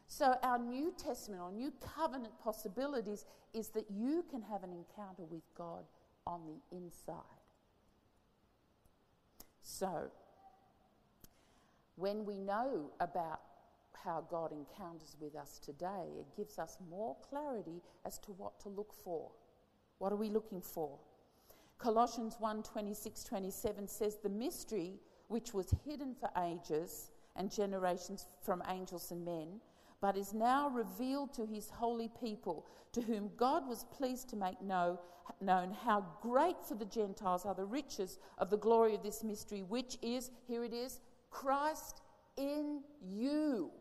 So, 0.08 0.36
our 0.42 0.58
New 0.58 0.92
Testament 0.98 1.42
or 1.42 1.52
New 1.52 1.72
Covenant 1.80 2.34
possibilities 2.44 3.26
is 3.54 3.70
that 3.70 3.86
you 3.92 4.26
can 4.32 4.42
have 4.42 4.64
an 4.64 4.72
encounter 4.72 5.24
with 5.30 5.44
God 5.56 5.84
on 6.26 6.42
the 6.48 6.76
inside. 6.76 7.16
So, 9.62 10.10
when 12.00 12.26
we 12.26 12.38
know 12.38 12.92
about 13.00 13.42
how 14.04 14.26
God 14.30 14.52
encounters 14.54 15.18
with 15.20 15.36
us 15.36 15.60
today. 15.60 16.08
It 16.18 16.36
gives 16.36 16.58
us 16.58 16.78
more 16.90 17.18
clarity 17.30 17.82
as 18.06 18.18
to 18.20 18.32
what 18.32 18.60
to 18.62 18.70
look 18.70 18.94
for. 18.94 19.30
What 19.98 20.14
are 20.14 20.18
we 20.18 20.30
looking 20.30 20.62
for? 20.62 20.98
Colossians 21.78 22.38
1 22.40 22.64
26 22.64 23.24
27 23.24 23.88
says, 23.88 24.18
The 24.18 24.30
mystery 24.30 25.00
which 25.28 25.54
was 25.54 25.76
hidden 25.86 26.16
for 26.16 26.30
ages 26.42 27.12
and 27.36 27.52
generations 27.52 28.28
from 28.42 28.64
angels 28.70 29.12
and 29.12 29.24
men, 29.24 29.60
but 30.02 30.18
is 30.18 30.34
now 30.34 30.70
revealed 30.70 31.34
to 31.34 31.46
his 31.46 31.70
holy 31.70 32.10
people, 32.22 32.66
to 32.94 33.02
whom 33.02 33.32
God 33.38 33.68
was 33.68 33.86
pleased 33.92 34.30
to 34.30 34.36
make 34.36 34.62
know, 34.62 35.00
known 35.40 35.76
how 35.86 36.06
great 36.22 36.66
for 36.68 36.76
the 36.76 36.86
Gentiles 36.86 37.46
are 37.46 37.54
the 37.54 37.66
riches 37.66 38.18
of 38.38 38.50
the 38.50 38.58
glory 38.58 38.96
of 38.96 39.04
this 39.04 39.24
mystery, 39.24 39.62
which 39.62 39.98
is, 40.02 40.32
here 40.48 40.64
it 40.64 40.74
is, 40.74 41.00
Christ 41.30 42.02
in 42.38 42.82
you. 43.02 43.72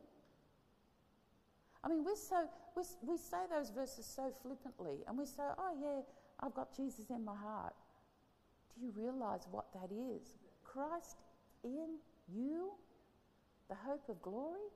I 1.83 1.89
mean, 1.89 2.05
we're 2.05 2.17
so, 2.17 2.49
we're, 2.75 2.83
we 3.03 3.17
say 3.17 3.39
those 3.51 3.71
verses 3.71 4.05
so 4.05 4.33
flippantly, 4.43 4.99
and 5.07 5.17
we 5.17 5.25
say, 5.25 5.43
oh, 5.57 5.73
yeah, 5.81 6.03
I've 6.41 6.55
got 6.55 6.77
Jesus 6.77 7.11
in 7.11 7.25
my 7.25 7.37
heart. 7.37 7.75
Do 8.75 8.85
you 8.85 8.93
realize 8.97 9.47
what 9.51 9.67
that 9.73 9.91
is? 9.93 10.37
Christ 10.65 11.17
in 11.65 11.97
you, 12.33 12.73
the 13.69 13.75
hope 13.75 14.09
of 14.09 14.21
glory? 14.23 14.69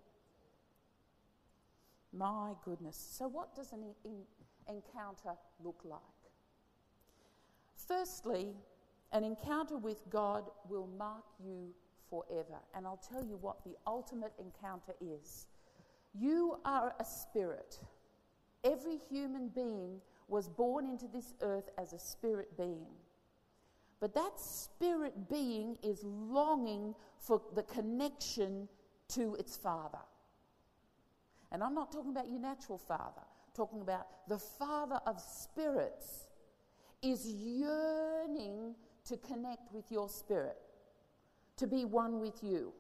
My 2.12 2.52
goodness. 2.64 2.96
So, 2.96 3.26
what 3.26 3.54
does 3.54 3.72
an 3.72 3.84
in- 4.04 4.24
encounter 4.68 5.36
look 5.64 5.80
like? 5.84 6.00
Firstly, 7.88 8.54
an 9.12 9.24
encounter 9.24 9.76
with 9.76 10.08
God 10.10 10.44
will 10.68 10.88
mark 10.98 11.24
you 11.42 11.74
forever. 12.12 12.60
And 12.74 12.86
I'll 12.86 13.00
tell 13.10 13.24
you 13.24 13.38
what 13.40 13.64
the 13.64 13.74
ultimate 13.86 14.34
encounter 14.38 14.94
is. 15.00 15.46
You 16.12 16.58
are 16.66 16.94
a 17.00 17.04
spirit. 17.04 17.80
Every 18.64 18.98
human 19.08 19.48
being 19.48 20.00
was 20.28 20.48
born 20.48 20.86
into 20.86 21.08
this 21.08 21.32
earth 21.40 21.70
as 21.78 21.94
a 21.94 21.98
spirit 21.98 22.54
being. 22.58 22.86
But 23.98 24.14
that 24.14 24.38
spirit 24.38 25.30
being 25.30 25.78
is 25.82 26.04
longing 26.04 26.94
for 27.18 27.40
the 27.54 27.62
connection 27.62 28.68
to 29.14 29.36
its 29.36 29.56
father. 29.56 30.04
And 31.50 31.62
I'm 31.62 31.74
not 31.74 31.92
talking 31.92 32.10
about 32.10 32.28
your 32.28 32.40
natural 32.40 32.78
father, 32.78 33.20
I'm 33.20 33.54
talking 33.54 33.80
about 33.80 34.06
the 34.28 34.38
father 34.38 35.00
of 35.06 35.20
spirits 35.20 36.26
is 37.02 37.26
yearning 37.26 38.74
to 39.04 39.16
connect 39.16 39.72
with 39.72 39.90
your 39.90 40.08
spirit, 40.08 40.56
to 41.62 41.66
be 41.68 41.84
one 41.84 42.18
with 42.18 42.42
you. 42.42 42.72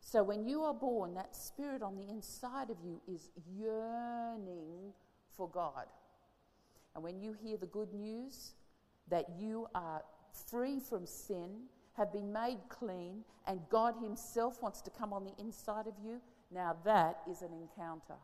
So 0.00 0.22
when 0.22 0.44
you 0.44 0.62
are 0.62 0.74
born, 0.74 1.14
that 1.14 1.34
spirit 1.34 1.82
on 1.82 1.96
the 1.96 2.06
inside 2.06 2.68
of 2.68 2.76
you 2.84 3.00
is 3.08 3.30
yearning 3.58 4.92
for 5.34 5.48
God. 5.48 5.86
And 6.94 7.02
when 7.02 7.18
you 7.18 7.32
hear 7.32 7.56
the 7.56 7.66
good 7.66 7.94
news 7.94 8.52
that 9.08 9.24
you 9.38 9.68
are 9.74 10.02
free 10.50 10.80
from 10.80 11.06
sin, 11.06 11.62
have 11.96 12.12
been 12.12 12.30
made 12.30 12.58
clean, 12.68 13.24
and 13.46 13.60
God 13.70 13.94
Himself 14.02 14.62
wants 14.62 14.82
to 14.82 14.90
come 14.90 15.14
on 15.14 15.24
the 15.24 15.34
inside 15.38 15.86
of 15.86 15.94
you, 16.04 16.20
now 16.52 16.76
that 16.84 17.20
is 17.30 17.40
an 17.40 17.52
encounter. 17.54 18.18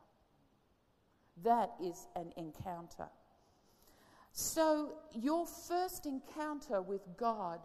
That 1.43 1.71
is 1.83 2.07
an 2.17 2.33
encounter. 2.37 3.09
So, 4.33 4.99
your 5.15 5.47
first 5.47 6.05
encounter 6.05 6.83
with 6.83 7.01
God 7.17 7.61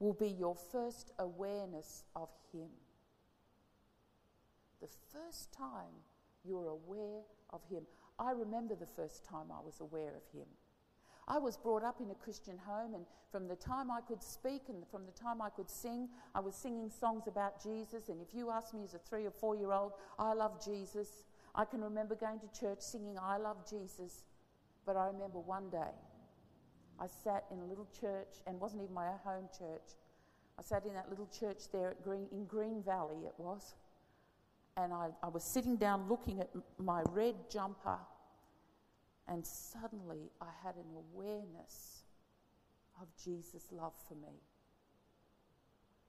will 0.00 0.14
be 0.14 0.28
your 0.28 0.56
first 0.72 1.12
awareness 1.18 2.04
of 2.16 2.30
Him. 2.52 2.70
The 4.80 4.88
first 5.12 5.52
time 5.52 6.02
you're 6.44 6.68
aware 6.68 7.20
of 7.50 7.60
Him. 7.70 7.82
I 8.18 8.32
remember 8.32 8.74
the 8.74 8.86
first 8.86 9.24
time 9.24 9.46
I 9.52 9.64
was 9.64 9.80
aware 9.80 10.16
of 10.16 10.22
Him. 10.32 10.46
I 11.28 11.38
was 11.38 11.56
brought 11.56 11.84
up 11.84 12.00
in 12.00 12.10
a 12.10 12.14
Christian 12.14 12.58
home, 12.58 12.94
and 12.94 13.04
from 13.30 13.46
the 13.46 13.54
time 13.54 13.90
I 13.90 14.00
could 14.00 14.22
speak 14.22 14.62
and 14.68 14.84
from 14.90 15.06
the 15.06 15.12
time 15.12 15.40
I 15.40 15.50
could 15.50 15.70
sing, 15.70 16.08
I 16.34 16.40
was 16.40 16.56
singing 16.56 16.90
songs 16.90 17.28
about 17.28 17.62
Jesus. 17.62 18.08
And 18.08 18.20
if 18.20 18.34
you 18.34 18.50
ask 18.50 18.74
me 18.74 18.82
as 18.82 18.94
a 18.94 18.98
three 18.98 19.26
or 19.26 19.30
four 19.30 19.54
year 19.54 19.70
old, 19.70 19.92
I 20.18 20.32
love 20.32 20.64
Jesus. 20.64 21.24
I 21.54 21.66
can 21.66 21.82
remember 21.82 22.14
going 22.14 22.40
to 22.40 22.60
church 22.60 22.80
singing, 22.80 23.16
I 23.20 23.36
love 23.36 23.58
Jesus. 23.68 24.24
But 24.86 24.96
I 24.96 25.06
remember 25.06 25.38
one 25.38 25.68
day 25.70 25.94
I 27.00 27.06
sat 27.06 27.46
in 27.50 27.58
a 27.60 27.64
little 27.64 27.88
church, 27.98 28.42
and 28.46 28.60
wasn't 28.60 28.82
even 28.82 28.94
my 28.94 29.08
home 29.24 29.48
church. 29.58 29.96
I 30.58 30.62
sat 30.62 30.84
in 30.84 30.92
that 30.94 31.08
little 31.08 31.28
church 31.28 31.70
there 31.72 31.96
Green, 32.04 32.26
in 32.32 32.44
Green 32.44 32.82
Valley, 32.82 33.24
it 33.24 33.34
was. 33.38 33.74
And 34.76 34.92
I, 34.92 35.08
I 35.22 35.28
was 35.28 35.42
sitting 35.42 35.76
down 35.76 36.08
looking 36.08 36.40
at 36.40 36.50
my 36.78 37.02
red 37.10 37.34
jumper 37.50 37.98
and 39.30 39.46
suddenly 39.46 40.30
I 40.40 40.48
had 40.62 40.74
an 40.74 40.96
awareness 40.96 42.02
of 43.00 43.06
Jesus' 43.24 43.68
love 43.70 43.92
for 44.08 44.14
me. 44.14 44.42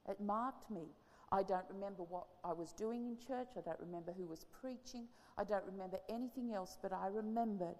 It 0.10 0.20
marked 0.20 0.70
me. 0.72 0.88
I 1.32 1.44
don't 1.44 1.66
remember 1.70 2.04
what 2.04 2.26
I 2.44 2.52
was 2.52 2.74
doing 2.74 3.06
in 3.06 3.18
church. 3.26 3.50
I 3.56 3.62
don't 3.62 3.80
remember 3.80 4.12
who 4.12 4.26
was 4.26 4.46
preaching. 4.60 5.06
I 5.38 5.44
don't 5.44 5.64
remember 5.66 6.00
anything 6.10 6.52
else, 6.52 6.78
but 6.82 6.92
I 6.92 7.08
remembered 7.08 7.76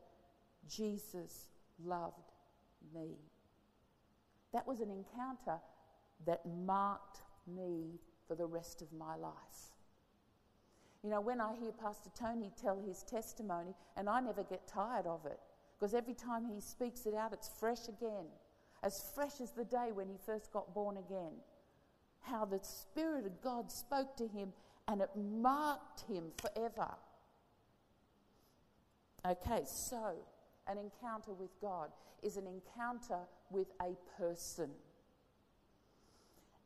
Jesus 0.70 1.48
loved 1.84 2.32
me. 2.94 3.16
That 4.54 4.68
was 4.68 4.80
an 4.80 4.90
encounter 4.90 5.60
that 6.26 6.42
marked 6.66 7.22
me 7.48 8.00
for 8.28 8.36
the 8.36 8.46
rest 8.46 8.82
of 8.82 8.92
my 8.94 9.16
life. 9.16 9.34
You 11.04 11.10
know, 11.10 11.22
when 11.22 11.42
I 11.42 11.56
hear 11.60 11.72
Pastor 11.72 12.12
Tony 12.18 12.52
tell 12.62 12.80
his 12.80 13.04
testimony, 13.04 13.74
and 13.98 14.08
I 14.08 14.20
never 14.20 14.44
get 14.44 14.68
tired 14.68 15.08
of 15.08 15.26
it, 15.26 15.40
because 15.80 15.96
every 15.96 16.14
time 16.14 16.46
he 16.46 16.62
speaks 16.62 17.06
it 17.06 17.16
out, 17.16 17.34
it's 17.34 17.50
fresh 17.60 17.88
again, 17.88 18.26
as 18.84 19.12
fresh 19.16 19.42
as 19.42 19.52
the 19.52 19.66
day 19.66 19.92
when 19.92 20.08
he 20.08 20.18
first 20.26 20.52
got 20.52 20.74
born 20.76 20.98
again. 20.98 21.34
How 22.20 22.46
the 22.46 22.60
Spirit 22.62 23.26
of 23.26 23.42
God 23.42 23.72
spoke 23.72 24.16
to 24.18 24.28
him 24.28 24.54
and 24.88 25.02
it 25.02 25.10
marked 25.16 26.02
him 26.02 26.26
forever. 26.38 26.92
Okay, 29.26 29.64
so 29.66 30.14
an 30.68 30.78
encounter 30.78 31.34
with 31.34 31.50
God 31.62 31.90
is 32.22 32.38
an 32.38 32.46
encounter 32.48 33.20
with 33.50 33.68
a 33.82 33.96
person. 34.18 34.70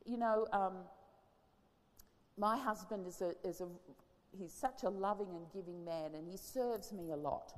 You 0.04 0.18
know, 0.18 0.46
um, 0.52 0.74
my 2.38 2.56
husband 2.56 3.06
is 3.06 3.22
a, 3.22 3.34
is 3.46 3.60
a 3.60 3.68
he's 4.36 4.52
such 4.52 4.82
a 4.82 4.88
loving 4.88 5.28
and 5.34 5.46
giving 5.52 5.84
man, 5.84 6.14
and 6.14 6.28
he 6.28 6.36
serves 6.36 6.92
me 6.92 7.10
a 7.10 7.16
lot. 7.16 7.52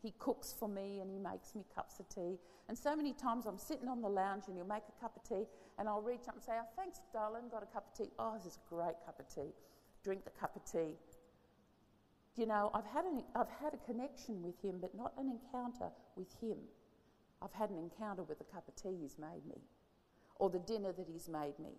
He 0.00 0.14
cooks 0.18 0.54
for 0.56 0.68
me 0.68 1.00
and 1.00 1.10
he 1.10 1.18
makes 1.18 1.54
me 1.56 1.64
cups 1.74 1.98
of 1.98 2.08
tea. 2.08 2.38
And 2.68 2.78
so 2.78 2.94
many 2.94 3.12
times 3.12 3.46
I'm 3.46 3.58
sitting 3.58 3.88
on 3.88 4.00
the 4.00 4.08
lounge 4.08 4.44
and 4.46 4.56
he'll 4.56 4.66
make 4.66 4.84
a 4.88 5.00
cup 5.00 5.16
of 5.16 5.24
tea, 5.28 5.46
and 5.78 5.88
I'll 5.88 6.02
reach 6.02 6.28
up 6.28 6.34
and 6.34 6.44
say, 6.44 6.52
Oh, 6.54 6.66
thanks, 6.76 7.00
darling, 7.12 7.48
got 7.50 7.62
a 7.62 7.66
cup 7.66 7.86
of 7.90 7.98
tea. 7.98 8.12
Oh, 8.18 8.34
this 8.34 8.46
is 8.46 8.58
a 8.64 8.74
great 8.74 8.94
cup 9.04 9.18
of 9.18 9.28
tea. 9.28 9.52
Drink 10.04 10.24
the 10.24 10.30
cup 10.30 10.54
of 10.54 10.64
tea. 10.64 10.94
You 12.38 12.46
know, 12.46 12.70
I've 12.72 12.86
had, 12.86 13.04
an, 13.04 13.24
I've 13.34 13.50
had 13.60 13.74
a 13.74 13.78
connection 13.84 14.42
with 14.42 14.54
him, 14.62 14.78
but 14.80 14.94
not 14.94 15.12
an 15.18 15.28
encounter 15.28 15.90
with 16.16 16.32
him. 16.40 16.56
I've 17.42 17.52
had 17.52 17.70
an 17.70 17.78
encounter 17.78 18.22
with 18.22 18.38
the 18.38 18.44
cup 18.44 18.68
of 18.68 18.76
tea 18.76 18.96
he's 19.02 19.18
made 19.18 19.44
me, 19.44 19.60
or 20.36 20.48
the 20.48 20.60
dinner 20.60 20.92
that 20.92 21.06
he's 21.12 21.28
made 21.28 21.58
me, 21.58 21.72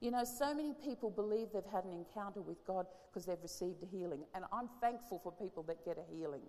you 0.00 0.10
know, 0.10 0.24
so 0.24 0.54
many 0.54 0.74
people 0.74 1.10
believe 1.10 1.48
they've 1.52 1.64
had 1.72 1.84
an 1.84 1.92
encounter 1.92 2.42
with 2.42 2.64
God 2.66 2.86
because 3.08 3.24
they've 3.24 3.42
received 3.42 3.82
a 3.82 3.86
healing, 3.86 4.24
and 4.34 4.44
I'm 4.52 4.68
thankful 4.80 5.18
for 5.18 5.32
people 5.32 5.62
that 5.64 5.84
get 5.84 5.98
a 5.98 6.14
healing. 6.14 6.42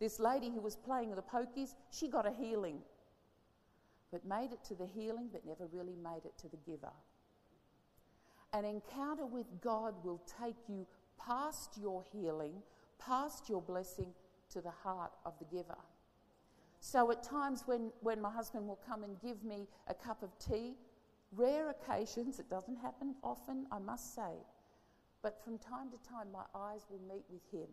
This 0.00 0.18
lady 0.18 0.50
who 0.50 0.60
was 0.60 0.76
playing 0.76 1.14
the 1.14 1.22
pokies, 1.22 1.74
she 1.90 2.08
got 2.08 2.26
a 2.26 2.32
healing, 2.32 2.78
but 4.10 4.24
made 4.24 4.52
it 4.52 4.64
to 4.64 4.74
the 4.74 4.86
healing, 4.86 5.28
but 5.30 5.44
never 5.44 5.66
really 5.72 5.96
made 6.02 6.24
it 6.24 6.38
to 6.38 6.48
the 6.48 6.56
giver. 6.66 6.92
An 8.54 8.64
encounter 8.64 9.26
with 9.26 9.46
God 9.60 9.94
will 10.02 10.22
take 10.40 10.56
you 10.68 10.86
past 11.18 11.76
your 11.80 12.04
healing, 12.12 12.62
past 12.98 13.48
your 13.48 13.62
blessing, 13.62 14.12
to 14.50 14.60
the 14.60 14.70
heart 14.70 15.12
of 15.26 15.34
the 15.38 15.44
giver. 15.44 15.76
So 16.80 17.10
at 17.10 17.22
times 17.22 17.64
when, 17.66 17.90
when 18.00 18.20
my 18.20 18.30
husband 18.30 18.66
will 18.66 18.80
come 18.88 19.02
and 19.04 19.20
give 19.20 19.44
me 19.44 19.68
a 19.88 19.94
cup 19.94 20.22
of 20.22 20.30
tea, 20.38 20.76
Rare 21.32 21.68
occasions, 21.70 22.38
it 22.38 22.48
doesn't 22.48 22.76
happen 22.76 23.14
often, 23.22 23.66
I 23.70 23.78
must 23.78 24.14
say, 24.14 24.32
but 25.22 25.42
from 25.44 25.58
time 25.58 25.90
to 25.90 26.08
time 26.08 26.32
my 26.32 26.44
eyes 26.54 26.86
will 26.88 27.00
meet 27.06 27.24
with 27.28 27.42
him. 27.52 27.68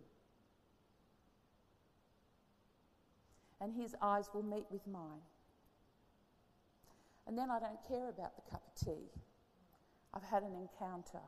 And 3.62 3.74
his 3.74 3.96
eyes 4.02 4.30
will 4.34 4.44
meet 4.44 4.66
with 4.70 4.86
mine. 4.86 5.22
And 7.28 7.38
then 7.38 7.50
I 7.50 7.60
don't 7.60 7.80
care 7.88 8.10
about 8.10 8.36
the 8.36 8.52
cup 8.52 8.62
of 8.68 8.86
tea. 8.86 9.10
I've 10.14 10.24
had 10.24 10.44
an 10.44 10.54
encounter. 10.56 11.24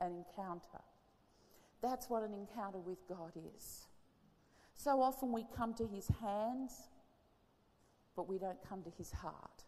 An 0.00 0.12
encounter. 0.12 0.82
That's 1.82 2.08
what 2.10 2.22
an 2.22 2.34
encounter 2.34 2.78
with 2.78 2.98
God 3.08 3.32
is. 3.56 3.86
So 4.74 5.02
often 5.02 5.32
we 5.32 5.44
come 5.56 5.74
to 5.74 5.86
his 5.86 6.08
hands, 6.20 6.72
but 8.16 8.28
we 8.28 8.38
don't 8.38 8.58
come 8.68 8.82
to 8.82 8.90
his 8.96 9.10
heart. 9.12 9.64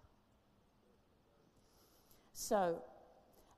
So, 2.32 2.82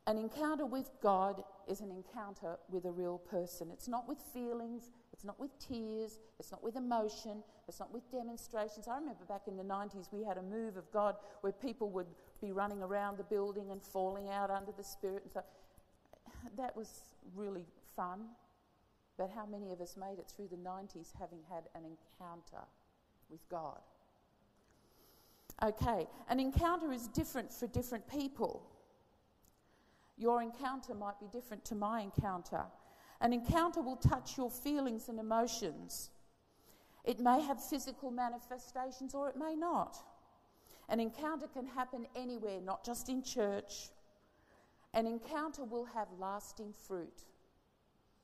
An 0.06 0.18
encounter 0.18 0.66
with 0.66 0.90
God 1.00 1.44
is 1.68 1.80
an 1.80 1.92
encounter 1.92 2.58
with 2.68 2.86
a 2.86 2.90
real 2.90 3.18
person. 3.18 3.70
It's 3.72 3.86
not 3.86 4.08
with 4.08 4.18
feelings, 4.34 4.90
it's 5.12 5.22
not 5.22 5.38
with 5.38 5.56
tears, 5.60 6.18
it's 6.40 6.50
not 6.50 6.64
with 6.64 6.74
emotion, 6.74 7.44
it's 7.68 7.78
not 7.78 7.92
with 7.92 8.10
demonstrations. 8.10 8.88
I 8.88 8.96
remember 8.96 9.24
back 9.28 9.42
in 9.46 9.56
the 9.56 9.62
90s 9.62 10.08
we 10.10 10.24
had 10.24 10.38
a 10.38 10.42
move 10.42 10.76
of 10.76 10.90
God 10.90 11.14
where 11.42 11.52
people 11.52 11.88
would 11.90 12.08
be 12.40 12.50
running 12.50 12.82
around 12.82 13.16
the 13.16 13.24
building 13.24 13.70
and 13.70 13.80
falling 13.80 14.28
out 14.28 14.50
under 14.50 14.72
the 14.72 14.82
Spirit 14.82 15.22
and 15.22 15.32
so 15.32 15.42
that 16.56 16.76
was 16.76 17.02
really 17.34 17.66
fun. 17.96 18.26
But 19.18 19.30
how 19.34 19.46
many 19.46 19.72
of 19.72 19.80
us 19.80 19.96
made 19.96 20.18
it 20.18 20.30
through 20.34 20.48
the 20.48 20.56
90s 20.56 21.12
having 21.18 21.40
had 21.48 21.64
an 21.74 21.82
encounter 21.84 22.64
with 23.30 23.46
God? 23.48 23.80
Okay, 25.62 26.06
an 26.28 26.40
encounter 26.40 26.92
is 26.92 27.08
different 27.08 27.52
for 27.52 27.66
different 27.68 28.08
people. 28.08 28.66
Your 30.18 30.42
encounter 30.42 30.94
might 30.94 31.20
be 31.20 31.26
different 31.32 31.64
to 31.66 31.74
my 31.74 32.00
encounter. 32.00 32.64
An 33.20 33.32
encounter 33.32 33.80
will 33.80 33.96
touch 33.96 34.36
your 34.36 34.50
feelings 34.50 35.08
and 35.08 35.20
emotions. 35.20 36.10
It 37.04 37.20
may 37.20 37.40
have 37.42 37.62
physical 37.62 38.10
manifestations 38.10 39.14
or 39.14 39.28
it 39.28 39.36
may 39.36 39.54
not. 39.54 39.96
An 40.88 41.00
encounter 41.00 41.46
can 41.46 41.66
happen 41.66 42.06
anywhere, 42.16 42.60
not 42.60 42.84
just 42.84 43.08
in 43.08 43.22
church. 43.22 43.90
An 44.94 45.06
encounter 45.06 45.64
will 45.64 45.86
have 45.86 46.08
lasting 46.18 46.72
fruit. 46.86 47.24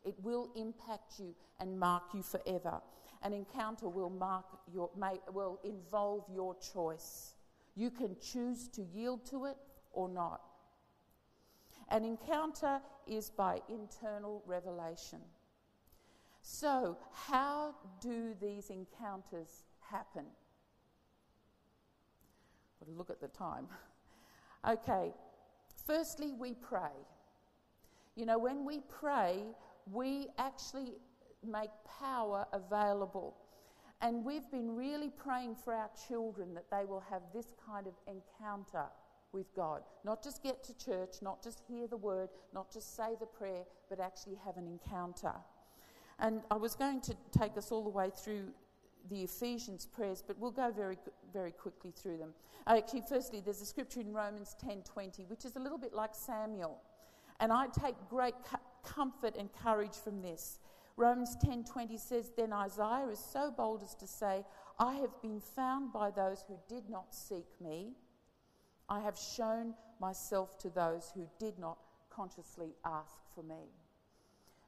It 0.05 0.15
will 0.23 0.51
impact 0.55 1.19
you 1.19 1.35
and 1.61 1.79
mark 1.79 2.05
you 2.15 2.23
forever. 2.23 2.81
An 3.23 3.33
encounter 3.33 3.89
will, 3.89 4.11
mark 4.11 4.45
your, 4.73 4.91
may, 4.97 5.19
will 5.33 5.59
involve 5.65 6.25
your 6.33 6.55
choice. 6.57 7.35
You 7.75 7.91
can 7.91 8.17
choose 8.21 8.69
to 8.69 8.83
yield 8.83 9.25
to 9.27 9.47
it 9.47 9.57
or 9.93 10.09
not. 10.09 10.43
An 11.89 12.05
encounter 12.05 12.81
is 13.07 13.31
by 13.31 13.61
internal 13.69 14.43
revelation. 14.47 15.21
So, 16.43 16.97
how 17.13 17.75
do 18.01 18.35
these 18.41 18.71
encounters 18.71 19.65
happen? 19.81 20.25
Look 22.87 23.11
at 23.11 23.21
the 23.21 23.29
time. 23.29 23.67
Okay, 24.69 25.13
firstly, 25.89 26.33
we 26.33 26.55
pray. 26.55 26.95
You 28.15 28.27
know, 28.27 28.39
when 28.39 28.65
we 28.65 28.81
pray, 28.89 29.43
we 29.91 30.29
actually 30.39 30.93
make 31.45 31.71
power 32.01 32.47
available. 32.53 33.35
And 34.01 34.25
we've 34.25 34.49
been 34.53 34.77
really 34.77 35.11
praying 35.11 35.57
for 35.57 35.73
our 35.73 35.91
children 36.07 36.55
that 36.55 36.71
they 36.71 36.85
will 36.85 37.03
have 37.11 37.23
this 37.35 37.55
kind 37.67 37.87
of 37.87 37.95
encounter 38.07 38.87
with 39.33 39.53
God. 39.57 39.83
Not 40.05 40.23
just 40.23 40.43
get 40.43 40.63
to 40.65 40.77
church, 40.77 41.17
not 41.23 41.43
just 41.43 41.63
hear 41.67 41.89
the 41.89 41.97
word, 41.97 42.29
not 42.55 42.73
just 42.73 42.97
say 42.97 43.17
the 43.19 43.27
prayer, 43.27 43.65
but 43.89 43.99
actually 43.99 44.37
have 44.45 44.57
an 44.57 44.67
encounter. 44.67 45.35
And 46.21 46.43
I 46.51 46.57
was 46.57 46.75
going 46.75 47.01
to 47.03 47.15
take 47.37 47.57
us 47.57 47.73
all 47.73 47.83
the 47.83 47.91
way 47.91 48.11
through 48.15 48.49
the 49.11 49.23
Ephesians 49.23 49.87
prayers, 49.87 50.23
but 50.27 50.39
we'll 50.39 50.51
go 50.51 50.71
very, 50.71 50.97
very 51.33 51.53
quickly 51.53 51.91
through 51.91 52.19
them. 52.19 52.35
Actually, 52.67 53.03
firstly, 53.09 53.41
there's 53.41 53.61
a 53.61 53.67
scripture 53.67 54.01
in 54.01 54.13
Romans 54.13 54.57
10:20, 54.59 55.25
which 55.27 55.45
is 55.45 55.57
a 55.57 55.61
little 55.61 55.79
bit 55.79 55.95
like 55.95 56.15
Samuel, 56.15 56.81
and 57.41 57.53
I 57.53 57.69
take 57.69 57.97
great 58.09 58.35
comfort 58.83 59.37
and 59.37 59.53
courage 59.53 59.97
from 59.97 60.23
this. 60.23 60.61
Romans 60.97 61.37
10:20 61.37 61.97
says, 61.97 62.31
"Then 62.31 62.53
Isaiah 62.53 63.09
is 63.09 63.21
so 63.21 63.51
bold 63.51 63.83
as 63.83 63.95
to 63.97 64.07
say, 64.07 64.45
I 64.79 64.95
have 64.95 65.21
been 65.23 65.41
found 65.41 65.93
by 65.93 66.11
those 66.11 66.43
who 66.43 66.59
did 66.69 66.91
not 66.91 67.15
seek 67.15 67.61
me." 67.61 67.97
I 68.89 69.01
have 69.01 69.19
shown 69.19 69.77
myself 70.01 70.57
to 70.59 70.71
those 70.71 71.11
who 71.11 71.29
did 71.39 71.59
not 71.59 71.79
consciously 72.11 72.75
ask 72.85 73.23
for 73.35 73.43
me. 73.43 73.71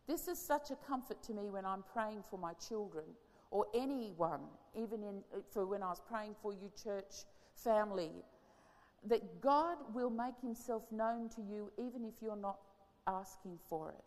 This 0.07 0.29
is 0.29 0.39
such 0.39 0.71
a 0.71 0.77
comfort 0.77 1.23
to 1.23 1.35
me 1.35 1.51
when 1.51 1.65
I'm 1.65 1.83
praying 1.83 2.23
for 2.25 2.39
my 2.39 2.55
children 2.55 3.17
or 3.51 3.67
anyone, 3.75 4.41
even 4.75 5.03
in, 5.03 5.23
uh, 5.35 5.41
for 5.53 5.67
when 5.67 5.83
I 5.83 5.89
was 5.89 6.01
praying 6.09 6.35
for 6.41 6.53
you, 6.53 6.71
church 6.83 7.25
family, 7.55 8.11
that 9.07 9.41
God 9.41 9.79
will 9.93 10.11
make 10.11 10.39
himself 10.41 10.83
known 10.91 11.29
to 11.31 11.41
you 11.43 11.73
even 11.79 12.05
if 12.05 12.15
you're 12.21 12.37
not 12.37 12.59
asking 13.07 13.59
for 13.69 13.91
it. 13.91 14.05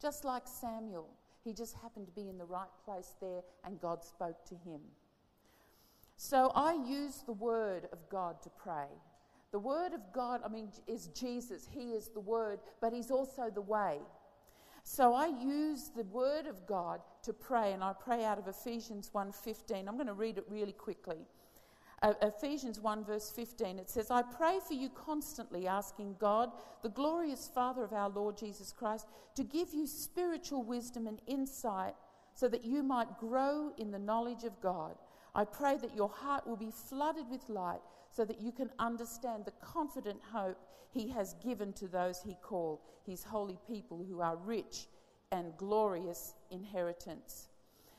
Just 0.00 0.24
like 0.24 0.42
Samuel, 0.46 1.08
he 1.44 1.52
just 1.52 1.76
happened 1.76 2.06
to 2.06 2.12
be 2.12 2.28
in 2.28 2.36
the 2.36 2.44
right 2.44 2.68
place 2.84 3.14
there 3.20 3.42
and 3.64 3.80
God 3.80 4.04
spoke 4.04 4.44
to 4.46 4.54
him. 4.54 4.80
So 6.16 6.50
I 6.54 6.74
use 6.74 7.22
the 7.26 7.32
Word 7.32 7.88
of 7.92 7.98
God 8.08 8.42
to 8.42 8.50
pray. 8.50 8.86
The 9.52 9.58
Word 9.58 9.92
of 9.92 10.00
God, 10.12 10.40
I 10.44 10.48
mean, 10.48 10.70
is 10.86 11.08
Jesus. 11.08 11.68
He 11.70 11.92
is 11.92 12.08
the 12.08 12.20
Word, 12.20 12.60
but 12.80 12.92
He's 12.92 13.10
also 13.10 13.50
the 13.54 13.60
way. 13.60 13.98
So 14.88 15.14
I 15.14 15.26
use 15.26 15.90
the 15.96 16.04
Word 16.04 16.46
of 16.46 16.64
God 16.64 17.00
to 17.24 17.32
pray, 17.32 17.72
and 17.72 17.82
I 17.82 17.92
pray 17.92 18.24
out 18.24 18.38
of 18.38 18.46
Ephesians 18.46 19.10
1.15. 19.12 19.88
I'm 19.88 19.96
going 19.96 20.06
to 20.06 20.12
read 20.12 20.38
it 20.38 20.44
really 20.48 20.72
quickly. 20.72 21.26
Uh, 22.02 22.14
Ephesians 22.22 22.78
1, 22.78 23.04
verse 23.04 23.28
15, 23.34 23.80
it 23.80 23.90
says, 23.90 24.12
I 24.12 24.22
pray 24.22 24.60
for 24.64 24.74
you 24.74 24.88
constantly, 24.88 25.66
asking 25.66 26.14
God, 26.20 26.52
the 26.82 26.88
glorious 26.88 27.50
Father 27.52 27.82
of 27.82 27.92
our 27.92 28.08
Lord 28.08 28.38
Jesus 28.38 28.70
Christ, 28.70 29.08
to 29.34 29.42
give 29.42 29.74
you 29.74 29.88
spiritual 29.88 30.62
wisdom 30.62 31.08
and 31.08 31.20
insight 31.26 31.96
so 32.32 32.46
that 32.46 32.64
you 32.64 32.84
might 32.84 33.18
grow 33.18 33.72
in 33.78 33.90
the 33.90 33.98
knowledge 33.98 34.44
of 34.44 34.60
God. 34.60 34.94
I 35.36 35.44
pray 35.44 35.76
that 35.82 35.94
your 35.94 36.08
heart 36.08 36.46
will 36.46 36.56
be 36.56 36.70
flooded 36.70 37.28
with 37.28 37.50
light 37.50 37.82
so 38.10 38.24
that 38.24 38.40
you 38.40 38.52
can 38.52 38.70
understand 38.78 39.44
the 39.44 39.52
confident 39.60 40.18
hope 40.32 40.56
he 40.90 41.10
has 41.10 41.34
given 41.44 41.74
to 41.74 41.86
those 41.88 42.22
he 42.22 42.38
called, 42.42 42.80
his 43.04 43.22
holy 43.22 43.58
people 43.68 44.02
who 44.02 44.22
are 44.22 44.36
rich 44.36 44.86
and 45.32 45.54
glorious 45.58 46.32
inheritance. 46.50 47.48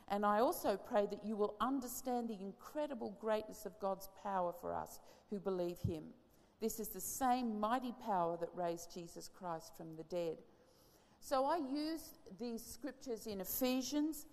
And 0.08 0.26
I 0.26 0.40
also 0.40 0.78
pray 0.78 1.06
that 1.12 1.24
you 1.24 1.36
will 1.36 1.54
understand 1.62 2.28
the 2.28 2.42
incredible 2.42 3.16
greatness 3.22 3.68
of 3.68 3.80
God's 3.80 4.10
power 4.24 4.52
for 4.60 4.74
us 4.74 5.00
who 5.30 5.40
believe 5.40 5.78
him. 5.88 6.06
This 6.60 6.80
is 6.80 6.88
the 6.88 7.00
same 7.00 7.60
mighty 7.60 7.94
power 8.04 8.36
that 8.38 8.50
raised 8.56 8.92
Jesus 8.96 9.30
Christ 9.32 9.78
from 9.78 9.96
the 9.96 10.06
dead. 10.06 10.38
So 11.20 11.46
I 11.46 11.58
use 11.58 12.18
these 12.40 12.66
scriptures 12.66 13.28
in 13.28 13.42
Ephesians, 13.42 14.26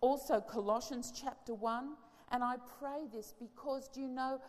also 0.00 0.40
Colossians 0.40 1.12
chapter 1.20 1.52
1, 1.52 1.96
and 2.34 2.42
I 2.42 2.56
pray 2.80 3.06
this 3.12 3.32
because, 3.38 3.86
do 3.86 4.00
you 4.00 4.08
know, 4.08 4.40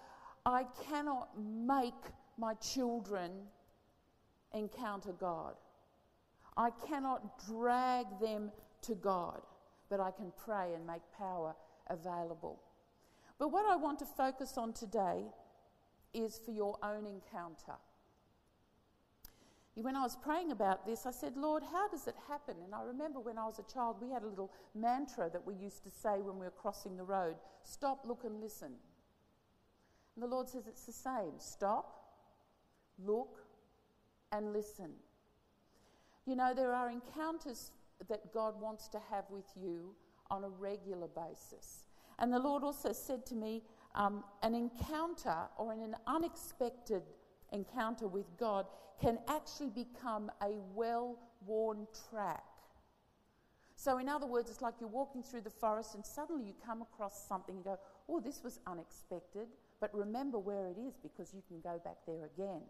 I 0.43 0.65
cannot 0.89 1.29
make 1.39 1.93
my 2.35 2.55
children 2.55 3.29
encounter 4.55 5.11
God. 5.11 5.53
I 6.57 6.71
cannot 6.87 7.45
drag 7.45 8.07
them 8.19 8.51
to 8.81 8.95
God, 8.95 9.39
but 9.87 9.99
I 9.99 10.09
can 10.09 10.31
pray 10.35 10.73
and 10.73 10.87
make 10.87 11.03
power 11.15 11.55
available. 11.87 12.59
But 13.37 13.49
what 13.49 13.69
I 13.69 13.75
want 13.75 13.99
to 13.99 14.05
focus 14.05 14.57
on 14.57 14.73
today 14.73 15.21
is 16.15 16.39
for 16.43 16.51
your 16.51 16.79
own 16.81 17.05
encounter. 17.05 17.77
When 19.75 19.97
I 19.97 20.03
was 20.03 20.15
praying 20.15 20.51
about 20.51 20.85
this, 20.85 21.05
I 21.05 21.11
said, 21.11 21.35
Lord, 21.35 21.61
how 21.69 21.89
does 21.89 22.07
it 22.07 22.15
happen? 22.29 22.55
And 22.63 22.73
I 22.73 22.81
remember 22.81 23.19
when 23.19 23.37
I 23.37 23.45
was 23.45 23.59
a 23.59 23.73
child, 23.73 23.97
we 24.01 24.09
had 24.09 24.23
a 24.23 24.27
little 24.27 24.51
mantra 24.73 25.29
that 25.31 25.45
we 25.45 25.53
used 25.53 25.83
to 25.83 25.89
say 25.89 26.21
when 26.21 26.39
we 26.39 26.45
were 26.45 26.51
crossing 26.51 26.95
the 26.95 27.03
road 27.03 27.35
stop, 27.61 28.05
look, 28.05 28.23
and 28.23 28.39
listen. 28.39 28.71
And 30.15 30.23
the 30.23 30.27
Lord 30.27 30.47
says 30.47 30.67
it's 30.67 30.85
the 30.85 30.93
same 30.93 31.33
stop, 31.39 32.05
look, 32.97 33.39
and 34.31 34.53
listen. 34.53 34.91
You 36.25 36.37
know, 36.37 36.53
there 36.55 36.73
are 36.73 36.89
encounters 36.89 37.71
that 38.07 38.33
God 38.33 38.59
wants 38.61 38.87
to 38.89 38.99
have 39.11 39.25
with 39.29 39.45
you 39.61 39.93
on 40.31 40.45
a 40.45 40.49
regular 40.49 41.07
basis. 41.07 41.83
And 42.17 42.31
the 42.31 42.39
Lord 42.39 42.63
also 42.63 42.93
said 42.93 43.25
to 43.27 43.35
me, 43.35 43.61
um, 43.93 44.23
an 44.41 44.55
encounter 44.55 45.35
or 45.57 45.73
an 45.73 45.95
unexpected 46.07 47.03
encounter 47.55 48.07
with 48.07 48.25
God 48.37 48.67
can 49.01 49.17
actually 49.27 49.69
become 49.69 50.29
a 50.41 50.59
well 50.75 51.17
worn 51.45 51.87
track. 52.09 52.43
So, 53.75 53.97
in 53.97 54.07
other 54.07 54.25
words, 54.25 54.49
it's 54.49 54.61
like 54.61 54.75
you're 54.79 54.89
walking 54.89 55.21
through 55.21 55.41
the 55.41 55.49
forest 55.49 55.95
and 55.95 56.05
suddenly 56.05 56.43
you 56.43 56.53
come 56.65 56.81
across 56.81 57.27
something 57.27 57.55
and 57.55 57.63
go, 57.63 57.77
Oh, 58.07 58.19
this 58.19 58.41
was 58.43 58.59
unexpected. 58.67 59.47
But 59.81 59.93
remember 59.93 60.39
where 60.39 60.67
it 60.67 60.77
is 60.77 60.95
because 61.01 61.33
you 61.33 61.41
can 61.47 61.59
go 61.59 61.81
back 61.83 61.97
there 62.07 62.25
again. 62.33 62.61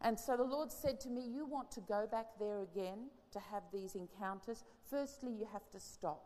And 0.00 0.18
so 0.18 0.36
the 0.36 0.44
Lord 0.44 0.72
said 0.72 0.98
to 1.00 1.10
me, 1.10 1.22
You 1.22 1.46
want 1.46 1.70
to 1.72 1.80
go 1.80 2.08
back 2.10 2.26
there 2.40 2.62
again 2.62 3.10
to 3.32 3.38
have 3.38 3.62
these 3.72 3.94
encounters? 3.94 4.64
Firstly, 4.88 5.32
you 5.32 5.46
have 5.52 5.68
to 5.70 5.80
stop. 5.80 6.24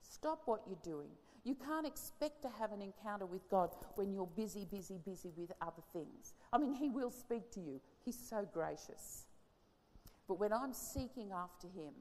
Stop 0.00 0.42
what 0.46 0.62
you're 0.66 0.78
doing. 0.82 1.10
You 1.48 1.54
can't 1.54 1.86
expect 1.86 2.42
to 2.42 2.50
have 2.60 2.72
an 2.72 2.82
encounter 2.82 3.24
with 3.24 3.48
God 3.48 3.70
when 3.94 4.12
you're 4.12 4.26
busy, 4.26 4.66
busy, 4.70 4.98
busy 5.02 5.32
with 5.34 5.50
other 5.62 5.80
things. 5.94 6.34
I 6.52 6.58
mean, 6.58 6.74
He 6.74 6.90
will 6.90 7.10
speak 7.10 7.50
to 7.52 7.60
you, 7.60 7.80
He's 8.04 8.18
so 8.18 8.46
gracious. 8.52 9.24
But 10.28 10.38
when 10.38 10.52
I'm 10.52 10.74
seeking 10.74 11.32
after 11.32 11.66
Him, 11.68 11.94